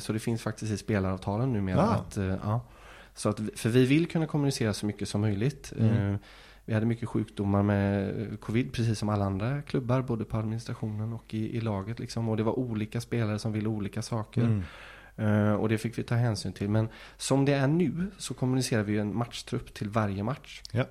[0.00, 1.76] Så det finns faktiskt i spelaravtalen numera.
[1.76, 1.92] Ja.
[1.94, 2.60] Att, ja.
[3.14, 5.72] Så att, för vi vill kunna kommunicera så mycket som möjligt.
[5.78, 6.18] Mm.
[6.64, 10.02] Vi hade mycket sjukdomar med eh, covid precis som alla andra klubbar.
[10.02, 11.98] Både på administrationen och i, i laget.
[11.98, 12.28] Liksom.
[12.28, 14.42] Och det var olika spelare som ville olika saker.
[14.42, 14.62] Mm.
[15.16, 16.68] Eh, och det fick vi ta hänsyn till.
[16.68, 20.62] Men som det är nu så kommunicerar vi en matchtrupp till varje match.
[20.72, 20.84] Ja.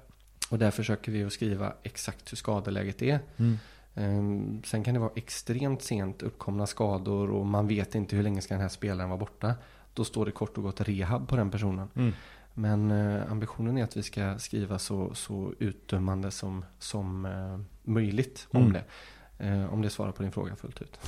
[0.50, 3.20] Och där försöker vi att skriva exakt hur skadeläget är.
[3.38, 3.58] Mm.
[3.96, 8.42] Eh, sen kan det vara extremt sent uppkomna skador och man vet inte hur länge
[8.42, 9.56] ska den här spelaren vara borta.
[9.94, 11.88] Då står det kort och gott rehab på den personen.
[11.96, 12.14] Mm.
[12.54, 17.60] Men eh, ambitionen är att vi ska skriva så, så utdömande som, som eh,
[17.92, 18.74] möjligt om Mm.
[18.74, 18.84] det.
[19.48, 21.00] Eh, om det svarar på din fråga fullt ut.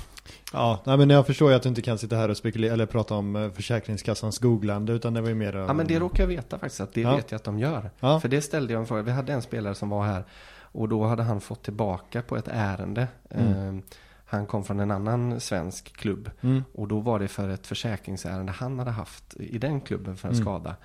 [0.53, 2.85] Ja, nej, men jag förstår ju att du inte kan sitta här och spekulera eller
[2.85, 6.59] prata om Försäkringskassans googlande utan det var ju mer Ja men det råkar jag veta
[6.59, 7.15] faktiskt att det Ja.
[7.15, 7.91] vet jag att de gör.
[7.99, 8.19] Ja.
[8.19, 9.01] För det ställde jag en fråga.
[9.01, 10.23] Vi hade en spelare som var här
[10.61, 13.07] och då hade han fått tillbaka på ett ärende.
[13.29, 13.77] Mm.
[13.77, 13.83] Eh,
[14.25, 16.63] han kom från en annan svensk klubb Mm.
[16.73, 20.33] och då var det för ett försäkringsärende han hade haft i den klubben för en
[20.33, 20.45] Mm.
[20.45, 20.75] skada.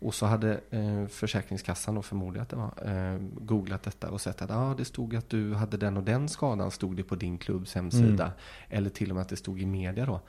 [0.00, 4.42] Och så hade eh, Försäkringskassan, och förmodligen att det var, eh, googlat detta och sett
[4.42, 7.38] att ah, det stod att du hade den och den skadan stod det på din
[7.38, 8.24] klubbs hemsida.
[8.24, 8.36] Mm.
[8.68, 10.20] Eller till och med att det stod i media då.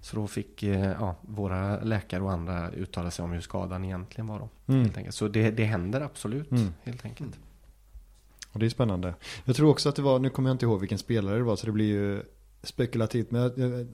[0.00, 4.26] Så då fick eh, ja, våra läkare och andra uttala sig om hur skadan egentligen
[4.26, 4.48] var då.
[4.66, 4.82] Mm.
[4.82, 5.16] Helt enkelt.
[5.16, 6.72] Så det, det händer absolut, Mm.
[6.84, 7.38] helt enkelt.
[8.52, 9.14] Och det är spännande.
[9.44, 11.56] Jag tror också att det var, nu kommer jag inte ihåg vilken spelare det var
[11.56, 12.22] så det blir ju
[12.62, 13.30] spekulativt.
[13.30, 13.86] Men jag, jag,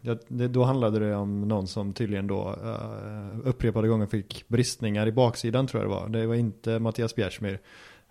[0.28, 5.12] jag, då handlade det om någon som tydligen då uh, upprepade gånger fick bristningar i
[5.12, 6.08] baksidan tror jag det var.
[6.08, 7.60] Det var inte Mattias Bjärsmyr.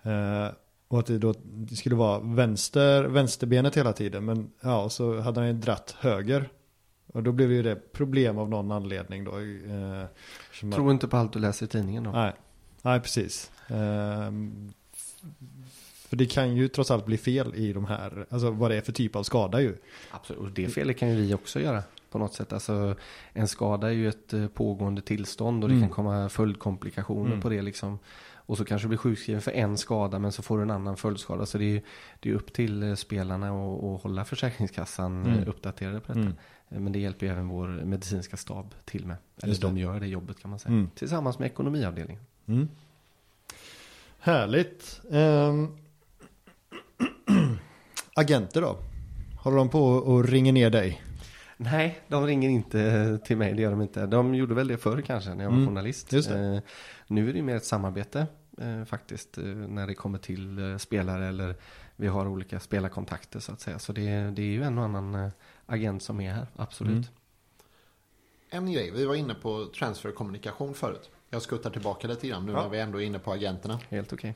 [0.01, 0.47] Eh,
[0.87, 4.25] och att det då det skulle vara vänster, vänsterbenet hela tiden.
[4.25, 6.49] Men ja, och så hade han ju dratt höger.
[7.13, 9.37] Och då blev ju det problem av någon anledning då.
[9.37, 10.05] Uh,
[10.75, 12.11] Tror inte på allt du läser i tidningen då.
[12.11, 12.33] Nej,
[12.81, 13.51] nej precis.
[16.09, 18.81] För det kan ju trots allt bli fel i de här, alltså vad det är
[18.81, 19.75] för typ av skada ju.
[20.11, 20.41] Absolut.
[20.41, 22.53] Och det felet kan ju vi också göra på något sätt.
[22.53, 22.95] Alltså,
[23.33, 25.87] en skada är ju ett eh, pågående tillstånd och det Mm.
[25.87, 27.41] kan komma följdkomplikationer Mm.
[27.41, 27.99] på det liksom.
[28.49, 30.97] Och så kanske du blir sjukskriven för en skada men så får du en annan
[30.97, 31.45] följdskada.
[31.45, 31.81] Så det är ju
[32.19, 35.47] det är upp till eh, spelarna att att hålla Försäkringskassan eh, Mm.
[35.49, 36.19] uppdaterade på detta.
[36.19, 36.33] Mm.
[36.69, 39.17] Eh, Men det hjälper ju även vår medicinska stab till med.
[39.37, 39.67] Eller Just det.
[39.67, 40.73] de gör det jobbet kan man säga.
[40.73, 40.89] Mm.
[40.95, 42.23] Tillsammans med ekonomiavdelningen.
[42.47, 42.67] Mm.
[44.19, 45.01] Härligt.
[45.11, 45.67] Ehm,
[48.17, 48.77] agenter då?
[49.39, 51.01] Håller de på och ringer ner dig?
[51.57, 54.05] Nej, de ringer inte till mig, det gör de inte.
[54.05, 56.13] De gjorde väl det förr kanske när jag var Mm, journalist.
[56.13, 56.39] just det.
[56.55, 56.59] Eh,
[57.07, 61.27] nu är det mer ett samarbete eh, faktiskt eh, när det kommer till eh, spelare
[61.27, 61.55] eller
[61.95, 63.79] vi har olika spelarkontakter så att säga.
[63.79, 65.31] Så det, det är ju en och annan
[65.65, 66.91] agent som är här, absolut.
[66.93, 67.05] Mm.
[68.49, 71.09] En grej, vi var inne på transferkommunikation förut.
[71.29, 72.61] Jag skuttar tillbaka lite grann nu Ja.
[72.61, 73.79] när vi ändå är inne på agenterna.
[73.89, 74.29] Helt okej.
[74.29, 74.35] Ehm,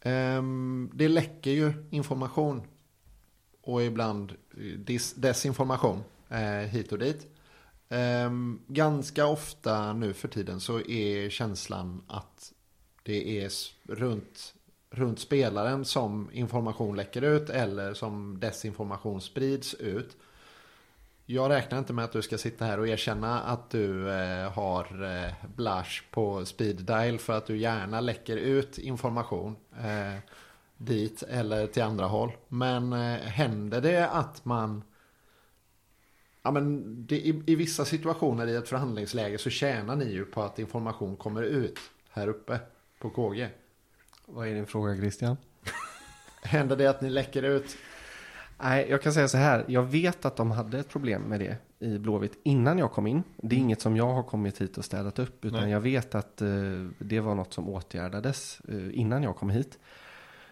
[0.00, 2.62] Ehm, det läcker ju information
[3.62, 7.26] och ibland eh, dis- desinformation eh, hit och dit.
[7.88, 12.52] Ehm, ganska ofta nu för tiden så är känslan att
[13.02, 13.52] det är
[13.88, 14.54] runt,
[14.90, 20.16] runt spelaren som information läcker ut eller som desinformation sprids ut.
[21.30, 25.04] Jag räknar inte med att du ska sitta här och erkänna att du eh, har
[25.04, 30.18] eh, blush på speed dial för att du gärna läcker ut information eh,
[30.76, 32.32] dit eller till andra håll.
[32.48, 34.82] Men eh, händer det att man
[36.42, 40.42] Ja, men det, i, I vissa situationer i ett förhandlingsläge så tjänar ni ju på
[40.42, 41.78] att information kommer ut
[42.10, 42.58] här uppe
[42.98, 43.48] på KG.
[44.26, 45.36] Vad är din fråga Christian?
[46.42, 47.76] Händer det att ni läcker ut
[48.62, 49.64] Nej, jag kan säga så här.
[49.68, 51.56] Jag vet att de hade ett problem med det
[51.86, 53.22] i Blåvitt innan jag kom in.
[53.36, 55.44] Det är inget som jag har kommit hit och städat upp.
[55.44, 55.70] Utan Nej.
[55.70, 56.48] jag vet att eh,
[56.98, 59.78] det var något som åtgärdades eh, innan jag kom hit.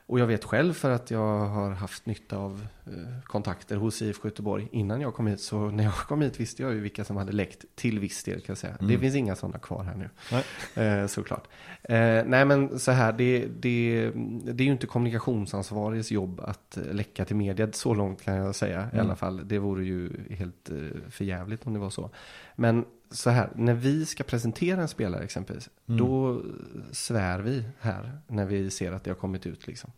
[0.08, 2.92] Och jag vet själv för att jag har haft nytta av eh,
[3.24, 5.40] kontakter hos IFK Göteborg innan jag kom hit.
[5.40, 8.40] Så när jag kom hit visste jag ju vilka som hade läckt till viss del
[8.40, 8.76] kan jag säga.
[8.80, 10.10] Det finns inga sådana kvar här nu.
[10.32, 10.86] Nej.
[10.86, 11.48] Eh, såklart.
[11.82, 14.10] Eh, nej men så här, det, det,
[14.44, 17.72] det är ju inte kommunikationsansvarigs jobb att eh, läcka till media.
[17.72, 19.48] Så långt kan jag säga i alla fall.
[19.48, 20.76] Det vore ju helt eh,
[21.10, 22.10] förjävligt om det var så.
[22.56, 25.70] Men så här, när vi ska presentera en spelare exempelvis.
[25.86, 26.42] Då
[26.90, 29.92] svär vi här när vi ser att det har kommit ut liksom.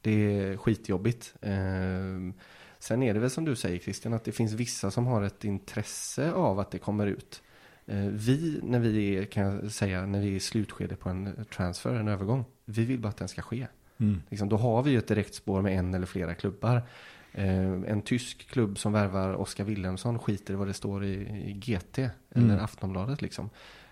[0.00, 1.34] Det är skitjobbigt.
[1.40, 1.52] Eh,
[2.78, 5.44] sen är det väl som du säger Christian, att det finns vissa som har ett
[5.44, 7.42] intresse av att det kommer ut.
[7.86, 11.44] Eh, Vi, när vi är, kan jag säga, när vi är i slutskede på en
[11.54, 12.44] transfer, en övergång.
[12.64, 13.66] Vi vill bara att den ska ske.
[13.98, 14.22] Mm.
[14.30, 16.82] Liksom, då har vi ju ett direkt spår med en eller flera klubbar.
[17.34, 21.14] Eh, en tysk klubb som värvar Oskar Wilhelmsson skiter i vad det står i,
[21.48, 21.98] i GT
[22.30, 23.50] eller Aftonbladet liksom.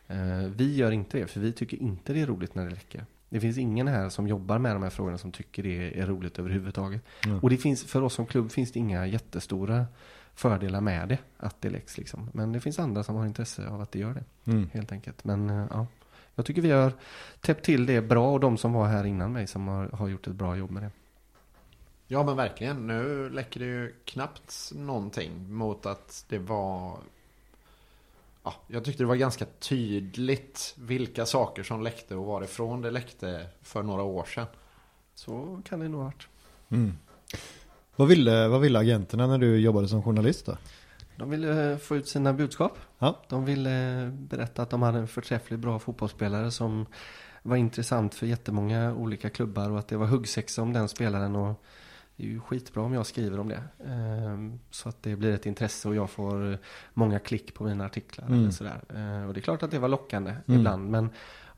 [0.08, 3.04] Eh, vi gör inte det, för vi tycker inte det är roligt när det läcker.
[3.28, 6.38] Det finns ingen här som jobbar med de här frågorna som tycker det är roligt
[6.38, 7.02] överhuvudtaget.
[7.42, 9.86] Och det finns, för oss som klubb finns det inga jättestora
[10.34, 12.30] fördelar med det, att det läcks liksom.
[12.32, 14.70] Men det finns andra som har intresse av att det gör det, Mm.
[14.72, 15.24] helt enkelt.
[15.24, 15.86] Men eh, ja,
[16.34, 16.92] jag tycker vi har
[17.40, 20.26] täppt till det bra och de som var här innan mig som har, har gjort
[20.26, 20.90] ett bra jobb med det.
[22.12, 22.86] Ja men verkligen.
[22.86, 26.98] Nu läcker det ju knappt någonting mot att det var...
[28.42, 33.46] Ja, jag tyckte det var ganska tydligt vilka saker som läckte och varifrån det läckte
[33.62, 34.46] för några år sedan.
[35.14, 36.28] Så kan det nog ha varit.
[36.68, 36.92] Mm.
[37.96, 40.56] Vad, ville, vad ville agenterna när du jobbade som journalist då?
[41.16, 42.78] De ville eh, få ut sina budskap.
[42.98, 43.22] Ja.
[43.28, 46.86] De ville eh, berätta att de hade en förträffligt bra fotbollsspelare som
[47.42, 51.36] var intressant för jättemånga olika klubbar och att det var huggsexa om den spelaren.
[51.36, 51.64] Och
[52.20, 53.62] det är ju skitbra om jag skriver om det.
[53.86, 56.58] Ehm, Så att det blir ett intresse och jag får
[56.94, 58.26] många klick på mina artiklar.
[58.26, 58.40] Mm.
[58.40, 58.80] Eller sådär.
[58.88, 60.60] Eh, Och det är klart att det var lockande Mm.
[60.60, 60.90] ibland.
[60.90, 61.10] Men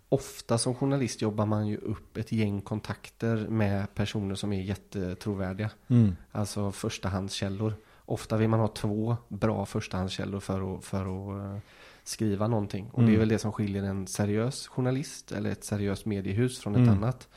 [0.09, 5.71] ofta som journalist jobbar man ju upp ett gäng kontakter med personer som är jättetrovärdiga.
[5.89, 6.17] Mm.
[6.33, 7.75] Alltså förstahandskällor.
[8.05, 11.59] Ofta vill man ha två bra förstahandskällor för att, för att eh,
[12.05, 12.91] skriva någonting.
[12.93, 13.19] Och det är Mm.
[13.21, 16.91] väl det som skiljer en seriös journalist eller ett seriöst mediehus från ett Mm.
[16.95, 17.29] annat.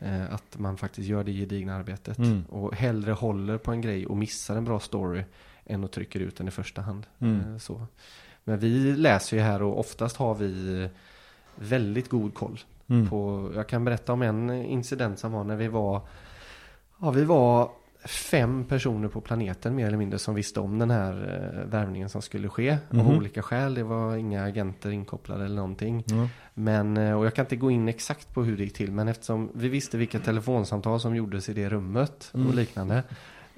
[0.00, 2.18] Eh, Att man faktiskt gör det gedigna arbetet.
[2.18, 2.44] Mm.
[2.48, 5.24] Och hellre håller på en grej och missar en bra story
[5.64, 7.06] än att trycker ut den i första hand.
[7.18, 7.40] Mm.
[7.40, 7.86] Eh, Så.
[8.44, 10.88] Men vi läser ju här och oftast har vi
[11.56, 13.08] väldigt god koll Mm.
[13.08, 16.00] på, jag kan berätta om en incident som var när vi var,
[17.00, 17.70] ja vi var
[18.04, 22.22] fem personer på planeten mer eller mindre som visste om den här eh, värvningen som
[22.22, 23.00] skulle ske Mhm.
[23.00, 23.74] av olika skäl.
[23.74, 26.04] Det var inga agenter inkopplade eller någonting.
[26.06, 26.28] Ja.
[26.54, 29.08] Men, eh, och jag kan inte gå in exakt på hur det gick till, men
[29.08, 32.46] eftersom vi visste vilka telefonsamtal som gjordes i det rummet Mm.
[32.46, 33.02] och liknande.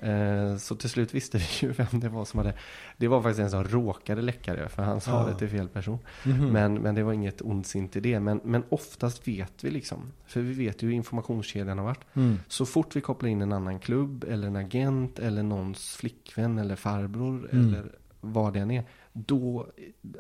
[0.03, 2.55] Eh, Så till slut visste vi ju vem det var som hade
[2.97, 5.27] Det var faktiskt en som råkade läcka det för han sa Ja.
[5.33, 5.99] det till fel person.
[6.25, 6.47] Mhm.
[6.53, 8.21] Men, men det var inget ondsint i det.
[8.21, 10.13] Men, men oftast vet vi liksom.
[10.27, 12.05] För vi vet ju hur informationskedjan har varit.
[12.15, 12.39] Mm.
[12.49, 16.77] Så fort vi kopplar in en annan klubb eller en agent eller någons flickvän eller
[16.77, 17.69] farbror Mm.
[17.69, 18.85] eller vad det än är.
[19.13, 19.67] Då,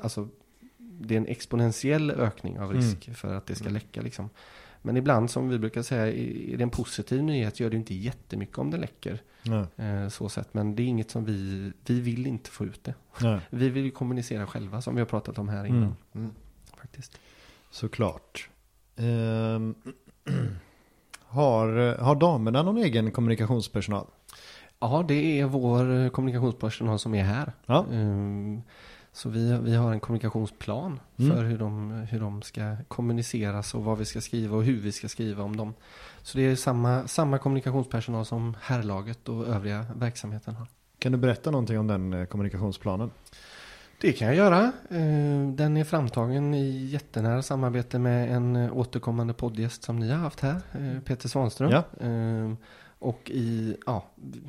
[0.02, 0.28] alltså,
[0.78, 4.30] det är en exponentiell ökning av risk för att det ska läcka liksom.
[4.82, 8.58] Men ibland som vi brukar säga, är det en positiv nyhet gör det inte jättemycket
[8.58, 9.22] om det läcker.
[9.42, 9.66] Nej.
[9.76, 10.54] Eh, så sett.
[10.54, 12.94] Men det är inget som vi, vi vill inte få ut det.
[13.20, 13.40] Nej.
[13.50, 15.82] Vi vill ju kommunicera själva som vi har pratat om här innan.
[15.82, 15.94] Mm.
[16.14, 16.30] Mm.
[16.80, 17.18] Faktiskt.
[17.70, 18.48] Såklart.
[18.96, 19.74] Ehm,
[21.20, 24.06] har, har damerna någon egen kommunikationspersonal?
[24.80, 27.52] Ja, det är vår kommunikationspersonal som är här.
[27.66, 27.86] Ja.
[27.92, 28.62] Ehm,
[29.12, 31.36] Så vi, vi har en kommunikationsplan Mm.
[31.36, 34.92] för hur de, hur de ska kommuniceras och vad vi ska skriva och hur vi
[34.92, 35.74] ska skriva om dem.
[36.22, 40.66] Så det är samma, samma kommunikationspersonal som herrlaget och övriga verksamheten har.
[40.98, 43.10] Kan du berätta någonting om den eh, kommunikationsplanen?
[44.00, 44.62] Det kan jag göra.
[44.90, 50.18] Eh, Den är framtagen i jättenära samarbete med en eh, återkommande poddgäst som ni har
[50.18, 50.60] haft här,
[51.04, 51.70] Peter Svanström.
[51.70, 51.84] Ja.
[53.02, 54.04] Och i, ja,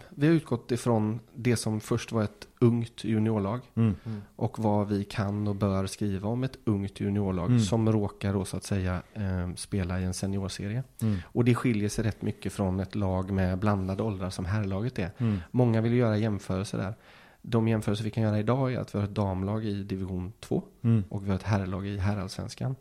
[0.09, 3.95] vi har utgått ifrån det som först var ett ungt juniorlag Mm.
[4.35, 7.59] och vad vi kan och bör skriva om ett ungt juniorlag Mm.
[7.59, 10.83] som råkar då så att säga eh, spela i en seniorserie.
[11.01, 11.17] Mm.
[11.25, 15.11] Och det skiljer sig rätt mycket från ett lag med blandade åldrar som herrlaget är.
[15.17, 15.37] Mm.
[15.51, 16.93] Många vill göra jämförelser där.
[17.41, 20.63] De jämförelser vi kan göra idag är att vi har ett damlag i division 2
[20.83, 21.03] Mm.
[21.09, 22.75] och vi har ett herrlag i herrallsvenskan.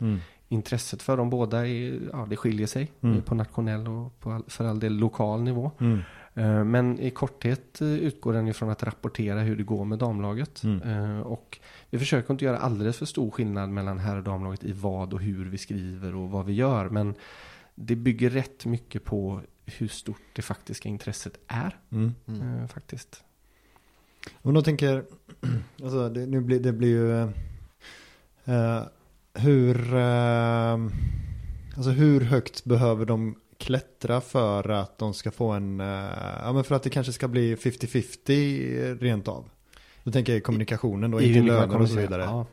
[0.51, 0.59] Mm.
[0.59, 3.22] Intresset för dem båda är, ja, det skiljer sig Mm.
[3.22, 5.70] på nationell och på all, för all del lokal nivå.
[5.80, 5.98] Mm.
[6.34, 10.62] Eh, Men i korthet eh, utgår den ifrån att rapportera hur det går med damlaget.
[10.62, 10.82] Mm.
[10.82, 11.59] Eh, Och
[11.90, 15.20] vi försöker inte göra alldeles för stor skillnad mellan herr och damlaget i vad och
[15.20, 16.88] hur vi skriver och vad vi gör.
[16.88, 17.14] Men
[17.74, 21.76] det bygger rätt mycket på hur stort det faktiska intresset är.
[21.90, 22.14] Mm.
[22.26, 23.24] Eh, faktiskt.
[24.42, 25.05] Om de tänker,
[25.82, 27.20] alltså det, nu blir, det blir ju,
[28.44, 28.82] eh,
[29.34, 30.72] hur, eh,
[31.76, 35.86] alltså hur högt behöver de klättra för att de ska få en, eh,
[36.42, 39.48] ja men för att det kanske ska bli 50-50 rent av.
[40.04, 42.22] Då tänker jag kommunikationen då, I inte löner och så vidare.
[42.22, 42.46] Ja.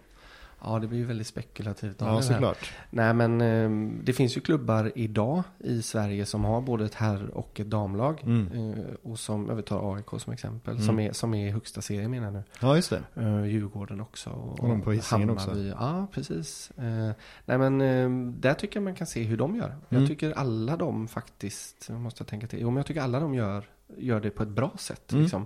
[0.64, 1.96] Ja, det blir ju väldigt spekulativt.
[2.00, 2.74] Ja, såklart.
[2.90, 7.30] Nej men eh, det finns ju klubbar idag i Sverige som har både ett herr
[7.30, 8.22] och ett damlag.
[8.24, 8.74] Mm.
[8.74, 10.74] Eh, och som övertar AIK som exempel.
[10.74, 10.86] Mm.
[10.86, 12.44] Som, är, som är i högsta serien menar jag nu.
[12.60, 13.22] Ja, just det.
[13.22, 14.30] Uh, Djurgården också.
[14.30, 15.58] Och de på Hisingen också.
[15.58, 16.72] Ja, precis.
[16.78, 17.12] Eh,
[17.46, 19.66] nej men eh, där tycker jag man kan se hur de gör.
[19.70, 19.82] Mm.
[19.90, 22.60] Jag tycker alla de faktiskt, jag måste jag tänka till.
[22.62, 23.66] Jo men jag tycker alla de gör,
[23.98, 25.12] gör det på ett bra sätt.
[25.12, 25.24] Mm.
[25.24, 25.46] Liksom.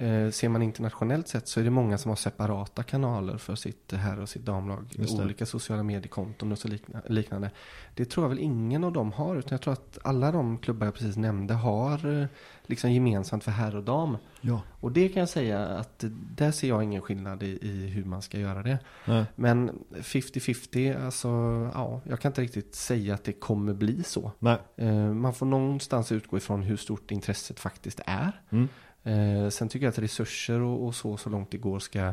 [0.00, 3.92] Eh, ser man internationellt sett så är det många som har separata kanaler för sitt
[3.92, 4.84] herr och sitt damlag.
[5.24, 7.50] Olika sociala mediekonton och så likna- liknande.
[7.94, 9.36] Det tror jag väl ingen av dem har.
[9.36, 12.26] Utan jag tror att alla de klubbar jag precis nämnde har eh,
[12.66, 14.16] liksom gemensamt för herr och dam.
[14.40, 14.62] Ja.
[14.80, 18.04] Och det kan jag säga att eh, där ser jag ingen skillnad i, i hur
[18.04, 18.78] man ska göra det.
[19.06, 19.24] Nej.
[19.36, 21.28] Men 50-50, alltså
[21.74, 24.32] ja, jag kan inte riktigt säga att det kommer bli så.
[24.76, 28.40] Eh, man får någonstans utgå ifrån hur stort intresset faktiskt är.
[28.50, 28.68] Mm.
[29.02, 32.12] Eh, sen tycker jag att resurser och, och så, så långt det går ska,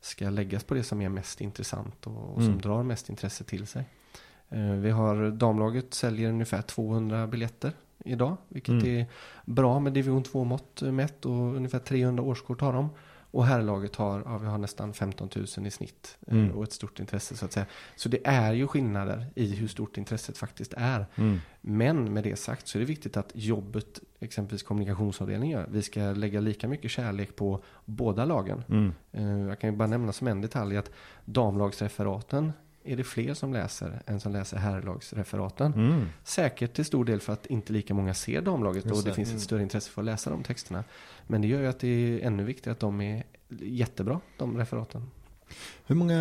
[0.00, 2.60] ska läggas på det som är mest intressant och, och som Mm.
[2.60, 3.84] drar mest intresse till sig.
[4.48, 7.72] Eh, vi har damlaget säljer ungefär 200 biljetter
[8.04, 8.86] idag, vilket Mm.
[8.86, 9.06] är
[9.44, 12.88] bra med division 2-mått mätt och ungefär 300 årskort har de.
[13.30, 16.50] Och herrlaget har, ja, vi har nästan 15 000 i snitt eh, Mm.
[16.56, 17.66] och ett stort intresse så att säga.
[17.96, 21.06] Så det är ju skillnader i hur stort intresset faktiskt är.
[21.16, 21.40] Mm.
[21.60, 26.00] Men med det sagt så är det viktigt att jobbet, exempelvis kommunikationsavdelningen gör, vi ska
[26.00, 28.62] lägga lika mycket kärlek på båda lagen.
[28.68, 28.92] Mm.
[29.12, 30.90] Eh, Jag kan ju bara nämna som en detalj att
[31.24, 32.52] damlagsreferaten
[32.86, 35.72] är det fler som läser än som läser herrlagsreferaten.
[35.74, 36.06] Mm.
[36.24, 39.14] Säkert till stor del för att inte lika många ser damlaget Just och det det.
[39.14, 40.84] finns ett större intresse för att läsa de texterna.
[41.26, 43.24] Men det gör ju att det är ännu viktigare att de är
[43.60, 45.10] jättebra, de referaten.
[45.86, 46.18] Hur, många,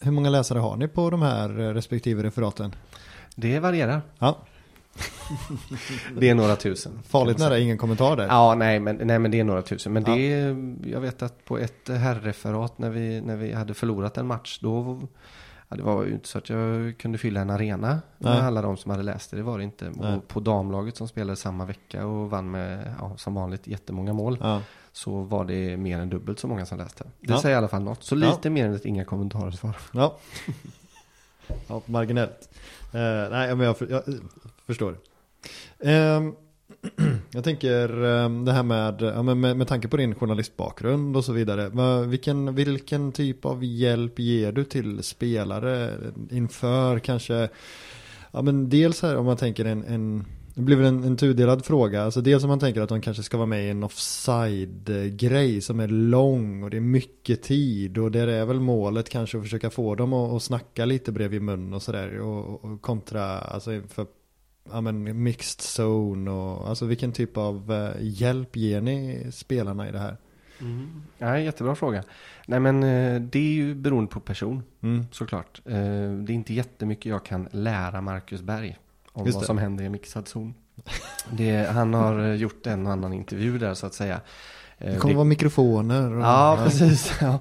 [0.00, 2.74] hur många läsare har ni på de här eh, respektive referaten?
[3.34, 4.02] Det varierar.
[4.18, 4.38] Ja,
[6.18, 7.02] Det är några tusen.
[7.08, 8.26] farligt nära ingen kommentar där.
[8.26, 9.92] Ja, nej men, nej men det är några tusen.
[9.92, 10.14] Men Ja.
[10.14, 14.26] det är, jag vet att på ett herrreferat när vi, när vi hade förlorat en
[14.26, 15.00] match, då
[15.70, 18.40] ja, det var ju inte så att jag kunde fylla en arena med Nej.
[18.40, 19.36] alla de som hade läst det.
[19.36, 19.90] Det var det inte.
[19.94, 20.16] Nej.
[20.16, 24.38] Och på damlaget som spelade samma vecka och vann med, ja, som vanligt, jättemånga mål.
[24.40, 24.62] Ja.
[24.92, 27.04] Så var det mer än dubbelt så många som läste.
[27.20, 27.40] Det Ja.
[27.40, 28.04] säger i alla fall något.
[28.04, 29.76] Så lite mer än ett inga kommentarer svar.
[29.92, 30.18] Ja.
[31.66, 32.48] ja, marginellt.
[32.92, 34.14] Eh, nej, men jag, jag eh,
[34.66, 34.96] förstår.
[35.80, 36.34] Ehm,
[37.40, 41.32] jag tänker ehm, det här med, ja, med, med tanke på din journalistbakgrund och så
[41.32, 41.68] vidare.
[42.06, 45.90] Vilken, vilken typ av hjälp ger du till spelare
[46.30, 47.48] inför kanske,
[48.32, 50.24] ja men dels här om man tänker en, en
[50.54, 52.02] det blir väl en, en tudelad fråga.
[52.02, 55.80] Alltså dels om man tänker att de kanske ska vara med i en offside-grej som
[55.80, 59.70] är lång och det är mycket tid och där är väl målet kanske att försöka
[59.70, 64.06] få dem att, att snacka lite bredvid mun och sådär och, och kontra alltså för
[64.70, 69.92] ja, men mixed zone och alltså vilken typ av eh, hjälp ger ni spelarna i
[69.92, 70.16] det här?
[70.60, 71.02] Mm.
[71.18, 72.04] Ja, jättebra fråga.
[72.46, 74.62] Nej men eh, det är ju beroende på person.
[74.80, 75.04] Mm.
[75.12, 75.60] Såklart.
[75.64, 78.78] Eh, Det är inte jättemycket jag kan lära Marcus Berg
[79.12, 79.46] om Just vad det.
[79.46, 80.54] som händer i mixad zon.
[81.32, 84.20] Det, han har gjort en och annan intervju där så att säga.
[84.80, 86.12] Eh, Det kommer det- vara mikrofoner.
[86.12, 87.12] Och, Ja, precis.
[87.20, 87.38] Ja.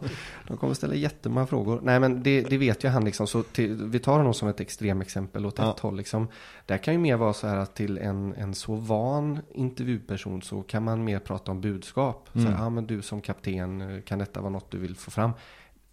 [0.48, 1.80] De kommer ställa jättemånga frågor.
[1.84, 3.28] Nej, men det, det vet ju han liksom.
[3.28, 5.72] Så till, vi tar honom som ett extremexempel åt Ja.
[5.74, 6.28] ett håll liksom.
[6.66, 10.62] Det kan ju mer vara så här att till en, en så van intervjuperson så
[10.62, 12.30] kan man mer prata om budskap.
[12.34, 12.54] Så Mm.
[12.54, 15.32] här, ja, men du som kapten, kan detta vara något du vill få fram?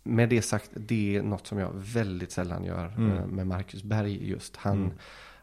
[0.02, 3.12] Med det sagt, det är något som jag väldigt sällan gör Mm.
[3.18, 4.56] eh, med Marcus Berg just.
[4.56, 4.90] Han, Mm.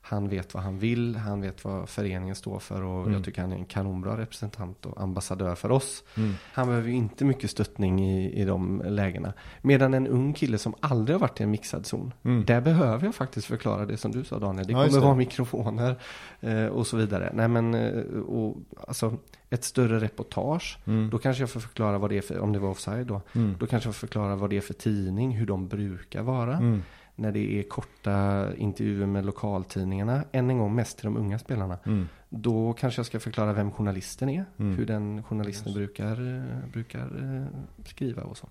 [0.06, 3.14] Han vet vad han vill, han vet vad föreningen står för och Mm.
[3.14, 6.04] jag tycker han är en kanonbra representant och ambassadör för oss.
[6.18, 6.34] Mm.
[6.54, 9.34] Han behöver ju inte mycket stöttning i, i de lägena.
[9.62, 12.14] Medan en ung kille som aldrig har varit i en mixad zon.
[12.24, 12.46] Mm.
[12.46, 14.68] Där behöver jag faktiskt förklara det som du sa Daniel.
[14.68, 15.06] Det Ja, kommer det.
[15.06, 15.96] vara mikrofoner
[16.42, 17.32] eh, och så vidare.
[17.34, 19.18] Nej men, eh, och, alltså
[19.50, 20.78] ett större reportage.
[20.86, 21.10] Mm.
[21.10, 23.22] Då kanske jag får förklara vad det är för, om det var offside då.
[23.36, 23.56] Mm.
[23.60, 26.82] Då kanske jag får förklara vad det är för tidning, hur de brukar vara.
[27.16, 30.24] När det är korta intervjuer med lokaltidningarna.
[30.32, 31.78] Än en gång mest till de unga spelarna.
[31.86, 32.08] Mm.
[32.30, 34.46] Då kanske jag ska förklara vem journalisten är.
[34.58, 34.78] Mm.
[34.78, 38.50] Hur den journalisten brukar, eh, brukar eh, skriva och så.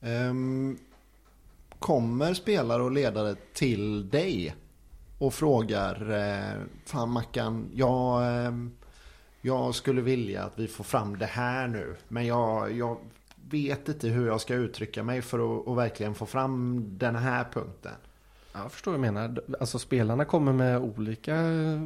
[0.00, 0.78] Ehm,
[1.78, 4.54] kommer spelare och ledare till dig
[5.18, 8.72] och frågar eh, Fan Mackan, jag, ehm,
[9.40, 11.96] jag skulle vilja att vi får fram det här nu.
[12.08, 12.98] Men jag, jag
[13.50, 17.44] vet inte hur jag ska uttrycka mig för att, att verkligen få fram den här
[17.52, 17.92] punkten.
[18.52, 19.40] Jag förstår vad du menar.
[19.60, 21.80] Alltså spelarna kommer med olika eh,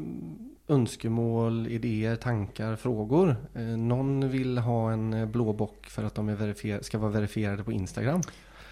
[0.68, 3.36] önskemål, idéer, tankar, frågor.
[3.54, 7.10] Eh, någon vill ha en eh, blå bock för att de är verifier- ska vara
[7.10, 8.20] verifierade på Instagram.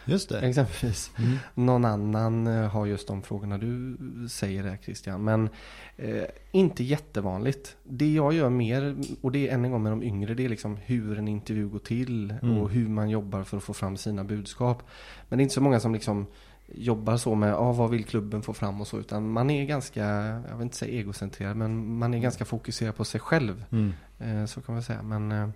[0.07, 0.41] Just det.
[0.41, 1.11] Exempelvis.
[1.19, 1.37] Mm.
[1.55, 3.97] Någon annan eh, har just de frågorna du
[4.31, 5.25] säger där Christian.
[5.25, 5.49] Men
[5.97, 7.77] eh, inte jättevanligt.
[7.85, 10.49] Det jag gör mer, och det är än en gång med de yngre, det är
[10.49, 12.59] liksom hur en intervju går till Mm.
[12.59, 14.83] och hur man jobbar för att få fram sina budskap.
[15.29, 16.27] Men det är inte så många som liksom
[16.75, 20.05] jobbar så med, ah, vad vill klubben få fram och så, utan man är ganska,
[20.51, 23.65] jag vill inte säga egocentrerad, men man är ganska fokuserad på sig själv.
[23.71, 23.93] Mm.
[24.19, 25.03] Eh, Så kan man säga.
[25.03, 25.49] Men, eh,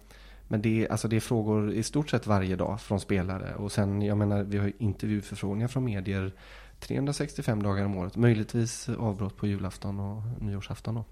[0.51, 3.55] men det, är, alltså det är frågor i stort sett varje dag från spelare.
[3.55, 6.33] Och sen, jag menar, vi har ju intervjuförfrågningar från medier
[6.81, 8.17] 365 dagar om året.
[8.17, 11.05] Möjligtvis avbrott på julafton och nyårsafton då.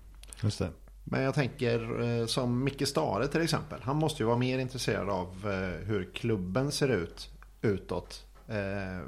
[0.43, 0.71] Just det.
[1.05, 3.81] Men jag tänker eh, som Micke Stare till exempel.
[3.83, 7.31] Han måste ju vara mer intresserad av eh, hur klubben ser ut
[7.63, 8.27] utåt.
[8.49, 9.07] Eh,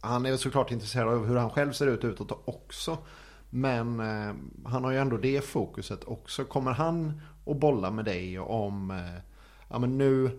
[0.00, 2.98] Han är såklart intresserad av hur han själv ser ut utåt också.
[3.50, 4.00] Men
[4.64, 6.44] han har ju ändå det fokuset också.
[6.44, 9.22] Kommer han att bolla med dig om eh,
[9.68, 10.30] ja, men nu,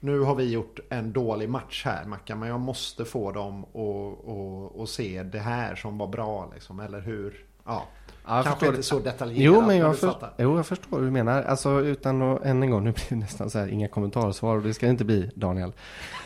[0.00, 2.38] nu har vi gjort en dålig match här Mackan.
[2.38, 6.50] Men jag måste få dem att, att, att se det här som var bra.
[6.54, 7.44] Liksom, eller hur?
[7.64, 7.84] Ja,
[8.26, 8.82] Ja, kanske inte det.
[8.82, 9.54] så detaljerat.
[9.54, 10.34] Jo men, jag du för, fattar.
[10.38, 11.42] jo, jag förstår hur du menar.
[11.42, 14.62] Alltså utan att, än en gång, nu blir det nästan så här, inga kommentarsvar och
[14.62, 15.72] det ska det inte bli Daniel.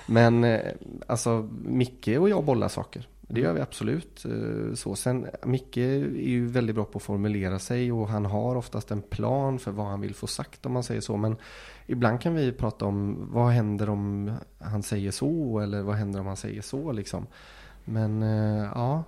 [0.07, 0.61] Men eh,
[1.07, 3.07] alltså Micke och jag bollar saker.
[3.29, 4.25] Det gör vi absolut.
[4.25, 4.97] Eh, så.
[4.97, 9.03] Sen, Micke är ju väldigt bra på att formulera sig och han har oftast en
[9.03, 11.17] plan för vad han vill få sagt om man säger så.
[11.17, 11.37] Men
[11.87, 16.27] ibland kan vi prata om vad händer om han säger så eller vad händer om
[16.27, 17.27] han säger så liksom.
[17.85, 19.05] Men eh, ja,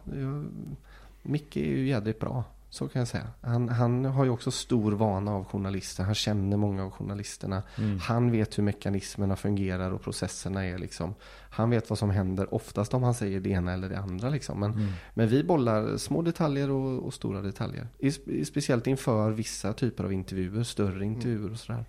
[1.22, 2.44] Micke är ju jädrigt bra.
[2.70, 3.26] Så kan jag säga.
[3.40, 6.04] Han, han har ju också stor vana av journalister.
[6.04, 7.62] Han känner många av journalisterna.
[7.78, 7.98] Mm.
[7.98, 11.14] Han vet hur mekanismerna fungerar och processerna är liksom.
[11.50, 14.60] Han vet vad som händer oftast om han säger det ena eller det andra liksom.
[14.60, 14.88] Men, Mm.
[15.14, 17.88] men vi bollar små detaljer och, och stora detaljer.
[17.98, 21.84] I, i, speciellt inför vissa typer av intervjuer, större intervjuer och sådär.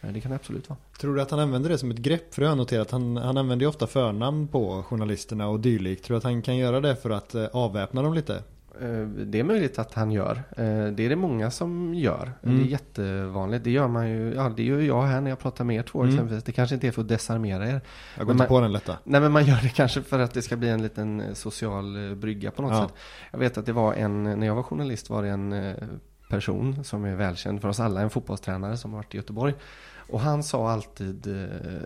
[0.00, 0.78] Eh, Det kan det absolut vara.
[1.00, 2.34] Tror du att han använder det som ett grepp?
[2.34, 6.04] För jag har noterat att han, han använder ju ofta förnamn på journalisterna och dylikt.
[6.04, 8.42] Tror du att han kan göra det för att eh, avväpna dem lite?
[8.80, 10.36] Eh, Det är möjligt att han gör.
[10.56, 12.32] Eh, Det är det många som gör.
[12.42, 12.58] Mm.
[12.58, 13.64] Det är jättevanligt.
[13.64, 14.34] Det gör man ju.
[14.34, 16.14] Ja, det gör ju jag här när jag pratar med er två Mm.
[16.14, 16.44] exempelvis.
[16.44, 17.70] Det kanske inte är för att desarmera er.
[17.70, 17.80] Jag går
[18.16, 18.98] Men inte man- på den lätta.
[19.04, 22.14] Nej men man gör det kanske för att det ska bli en liten eh, social
[22.16, 22.82] brygga på något Ja.
[22.82, 22.94] sätt.
[23.30, 25.74] Jag vet att det var en, när jag var journalist var det en
[26.30, 29.54] person som är välkänd för oss alla, en fotbollstränare som har varit i Göteborg.
[30.10, 31.26] Och han sa alltid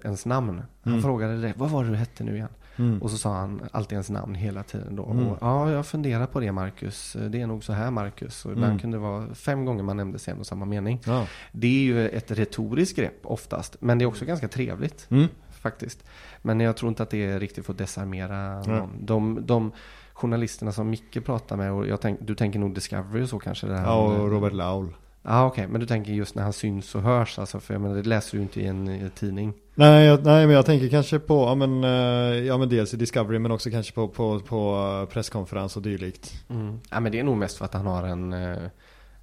[0.04, 0.62] ens namn.
[0.82, 1.02] Han Mm.
[1.02, 2.48] frågade det, vad var det du hette nu igen?
[2.78, 3.02] Mm.
[3.02, 5.06] Och så sa han alltid ens namn hela tiden då.
[5.10, 5.26] Mm.
[5.28, 7.16] Och, ja, jag funderar på det Marcus.
[7.30, 8.44] Det är nog så här Marcus.
[8.44, 8.78] Och ibland Mm.
[8.80, 11.00] kunde det vara fem gånger man nämnde sig en och samma mening.
[11.06, 11.26] Ja.
[11.52, 13.76] Det är ju ett retoriskt grepp oftast.
[13.80, 15.26] Men det är också ganska trevligt Mm.
[15.50, 16.04] faktiskt.
[16.42, 18.90] Men jag tror inte att det är riktigt för att desarmera någon.
[19.06, 19.72] De, de
[20.12, 23.66] journalisterna som Micke pratar med, och tänk, du tänker nog Discovery och så kanske?
[23.66, 24.88] Det här ja, och Robert Laul.
[25.28, 25.66] Ja, okej.
[25.68, 27.60] Men du tänker just när han syns och hörs alltså.
[27.60, 29.52] För jag menar, det läser du inte i en, i en tidning.
[29.74, 32.96] Nej, jag, nej, men jag tänker kanske på, ja men, eh, ja men dels i
[32.96, 36.44] Discovery men också kanske på, på, på eh, presskonferens och dylikt.
[36.48, 36.80] Mm.
[36.90, 38.56] Ja, men det är nog mest för att han har en, eh,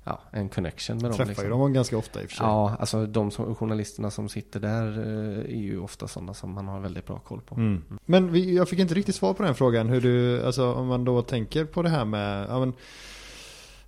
[0.03, 1.13] ja, en connection med dem.
[1.13, 1.45] Träffar liksom.
[1.45, 2.45] ju dem ganska ofta i och för sig.
[2.45, 4.99] Ja, alltså de som, journalisterna som sitter där
[5.47, 7.55] är ju ofta sådana som man har väldigt bra koll på.
[7.55, 7.83] Mm.
[8.05, 11.05] Men vi, jag fick inte riktigt svar på den frågan hur du, alltså om man
[11.05, 12.73] då tänker på det här med, ja men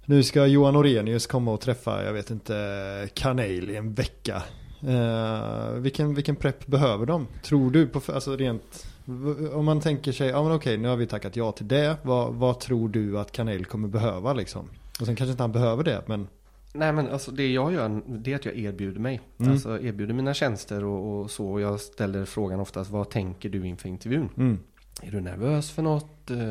[0.05, 4.43] nu ska Johan Orenius komma och träffa, jag vet inte, Kanel i en vecka.
[4.87, 7.27] Eh, vilken, vilken prepp behöver de?
[7.43, 8.87] Tror du på, alltså rent,
[9.53, 12.33] om man tänker sig, ja men okej nu har vi tackat ja till det, vad,
[12.33, 14.69] vad tror du att Kanel kommer behöva liksom?
[14.99, 16.27] Och sen kanske inte han behöver det, men
[16.73, 19.21] Nej men alltså det jag gör det är att jag erbjuder mig.
[19.37, 19.51] Mm.
[19.51, 21.47] Alltså erbjuder mina tjänster och, och så.
[21.51, 24.29] Och jag ställer frågan oftast vad tänker du inför intervjun?
[24.37, 24.59] mm,
[25.01, 26.31] Är du nervös för något?
[26.31, 26.49] Eh,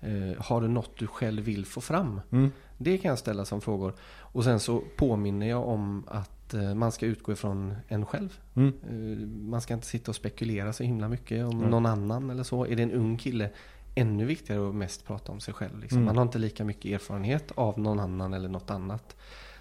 [0.00, 2.20] eh, har du något du själv vill få fram?
[2.30, 3.92] mm, Det kan jag ställa som frågor.
[4.20, 8.38] Och sen så påminner jag om att eh, man ska utgå ifrån en själv.
[8.54, 11.70] mm, Eh, Man ska inte sitta och spekulera så himla mycket om Mm.
[11.70, 12.66] någon annan eller så.
[12.66, 13.50] Är det en ung kille,
[13.94, 15.80] ännu viktigare att mest prata om sig själv.
[15.80, 15.96] Liksom.
[15.98, 16.06] Mm.
[16.06, 19.16] Man har inte lika mycket erfarenhet av någon annan eller något annat.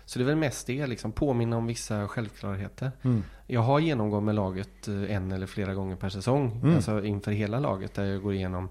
[0.06, 2.92] Så det är väl mest det, liksom påminna om vissa självklarheter.
[3.02, 6.60] mm, Jag har genomgång med laget eh, en eller flera gånger per säsong.
[6.64, 6.76] Mm.
[6.76, 8.70] Alltså inför hela laget där jag går igenom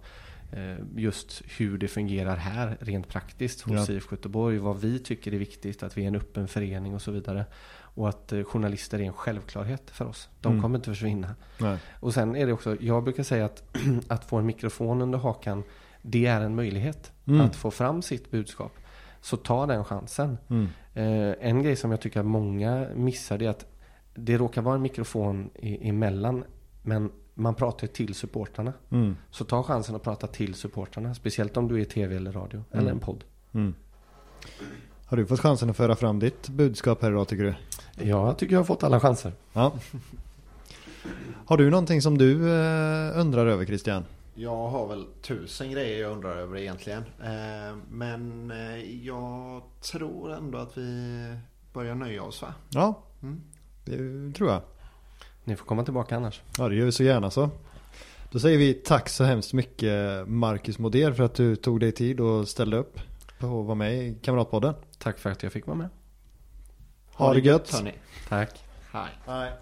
[0.97, 3.95] just hur det fungerar här rent praktiskt hos Ja.
[3.95, 4.59] IFK Göteborg.
[4.59, 7.45] Vad vi tycker är viktigt, att vi är en öppen förening och så vidare.
[7.79, 10.29] Och att eh, journalister är en självklarhet för oss.
[10.41, 10.63] De Mm.
[10.63, 11.35] kommer inte försvinna.
[11.61, 13.63] nej, Och sen är det också, jag brukar säga att
[14.09, 15.63] att få en mikrofon under hakan,
[16.03, 17.41] det är en möjlighet Mm.
[17.41, 18.73] att få fram sitt budskap.
[19.21, 20.39] Så ta den chansen.
[20.49, 23.67] mm, Eh, en grej som jag tycker att många missar det är att
[24.15, 26.45] det råkar vara en mikrofon i, emellan,
[26.83, 28.73] men man pratar till supportrarna.
[28.91, 32.65] mm, Så ta chansen att prata till supportrarna, speciellt om du är tv eller radio
[32.71, 32.93] eller Mm.
[32.95, 33.25] en podd.
[33.53, 33.75] mm.
[35.07, 37.55] Har du fått chansen att föra fram ditt budskap här idag tycker du?
[38.05, 39.33] Jag tycker jag har fått alla chanser.
[39.53, 39.73] Ja.
[41.47, 44.05] Har du någonting som du eh, undrar över Christian?
[44.35, 47.03] Jag har väl tusen grejer jag undrar över egentligen.
[47.25, 51.37] Eh, Men eh, jag tror ändå att vi
[51.73, 52.55] börjar nöja oss va?
[52.71, 53.41] Ja, Mm.
[53.85, 54.63] det tror jag.
[55.47, 56.41] Ni får komma tillbaka annars.
[56.59, 57.51] Ja, det gör vi så gärna så.
[58.31, 62.21] Då säger vi tack så hemskt mycket Marcus Moder för att du tog dig tid
[62.21, 63.01] och ställde upp
[63.39, 64.75] på att vara med i Kamratpodden.
[64.99, 65.89] Tack för att jag fick vara med.
[67.13, 67.73] Ha det gött.
[67.73, 67.93] hörni.
[68.29, 68.65] Tack.
[68.93, 69.09] Hej.
[69.27, 69.53] Nej.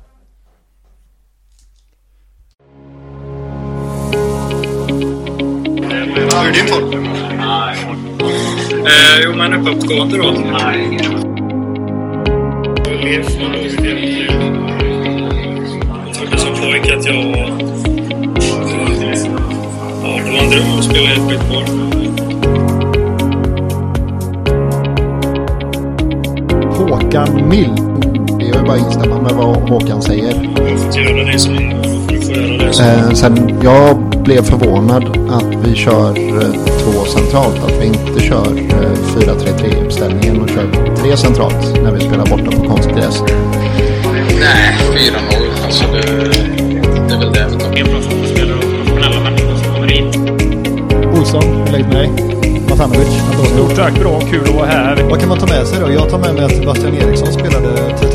[6.14, 7.04] Hur är din form?
[8.86, 10.34] Eh, jo, men uppåtgående då.
[12.84, 13.24] Jag
[16.60, 17.48] pojke att jag var...
[20.02, 21.64] Ja, det var en dröm att spela i ett skitboll.
[26.78, 27.80] Håkan Mild.
[28.38, 30.50] Det är ju bara att instämma med vad Håkan säger.
[30.68, 31.54] Jag får göra det som...
[32.80, 37.64] Eh, sen jag blev förvånad att vi kör eh, två centralt.
[37.64, 42.50] Att vi inte kör eh, 4-3-3 uppställningen och kör tre centralt när vi spelar borta
[42.50, 43.22] på konstgräs.
[44.40, 44.78] Nej,
[45.30, 45.33] 4-0.
[45.74, 46.00] Alltså det,
[47.08, 47.76] det är väl det tar.
[47.76, 50.16] En bra fotbollsspelare och professionella människor som kommer hit.
[51.18, 52.10] Olsson, hur är läget med dig?
[52.68, 53.08] Matanovic.
[53.54, 55.02] Stort tack, bra, kul att vara här.
[55.10, 55.92] Vad kan man ta med sig då?
[55.92, 57.93] Jag tar med mig att Sebastian Eriksson spelade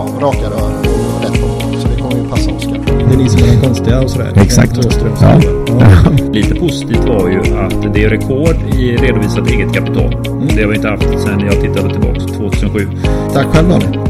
[0.00, 0.72] ja, raka rör
[1.14, 1.78] och rätt på.
[1.78, 2.80] Så det kommer ju passa Oskar.
[3.08, 4.32] Det är ni som är de konstiga och sådär.
[4.36, 4.72] Exakt.
[5.20, 5.40] Ja.
[5.66, 6.10] ja.
[6.32, 10.16] Lite positivt var ju att det är rekord i redovisat eget kapital.
[10.56, 12.88] Det har vi inte haft sedan jag tittade tillbaka 2007.
[13.32, 14.09] Tack själv Daniel.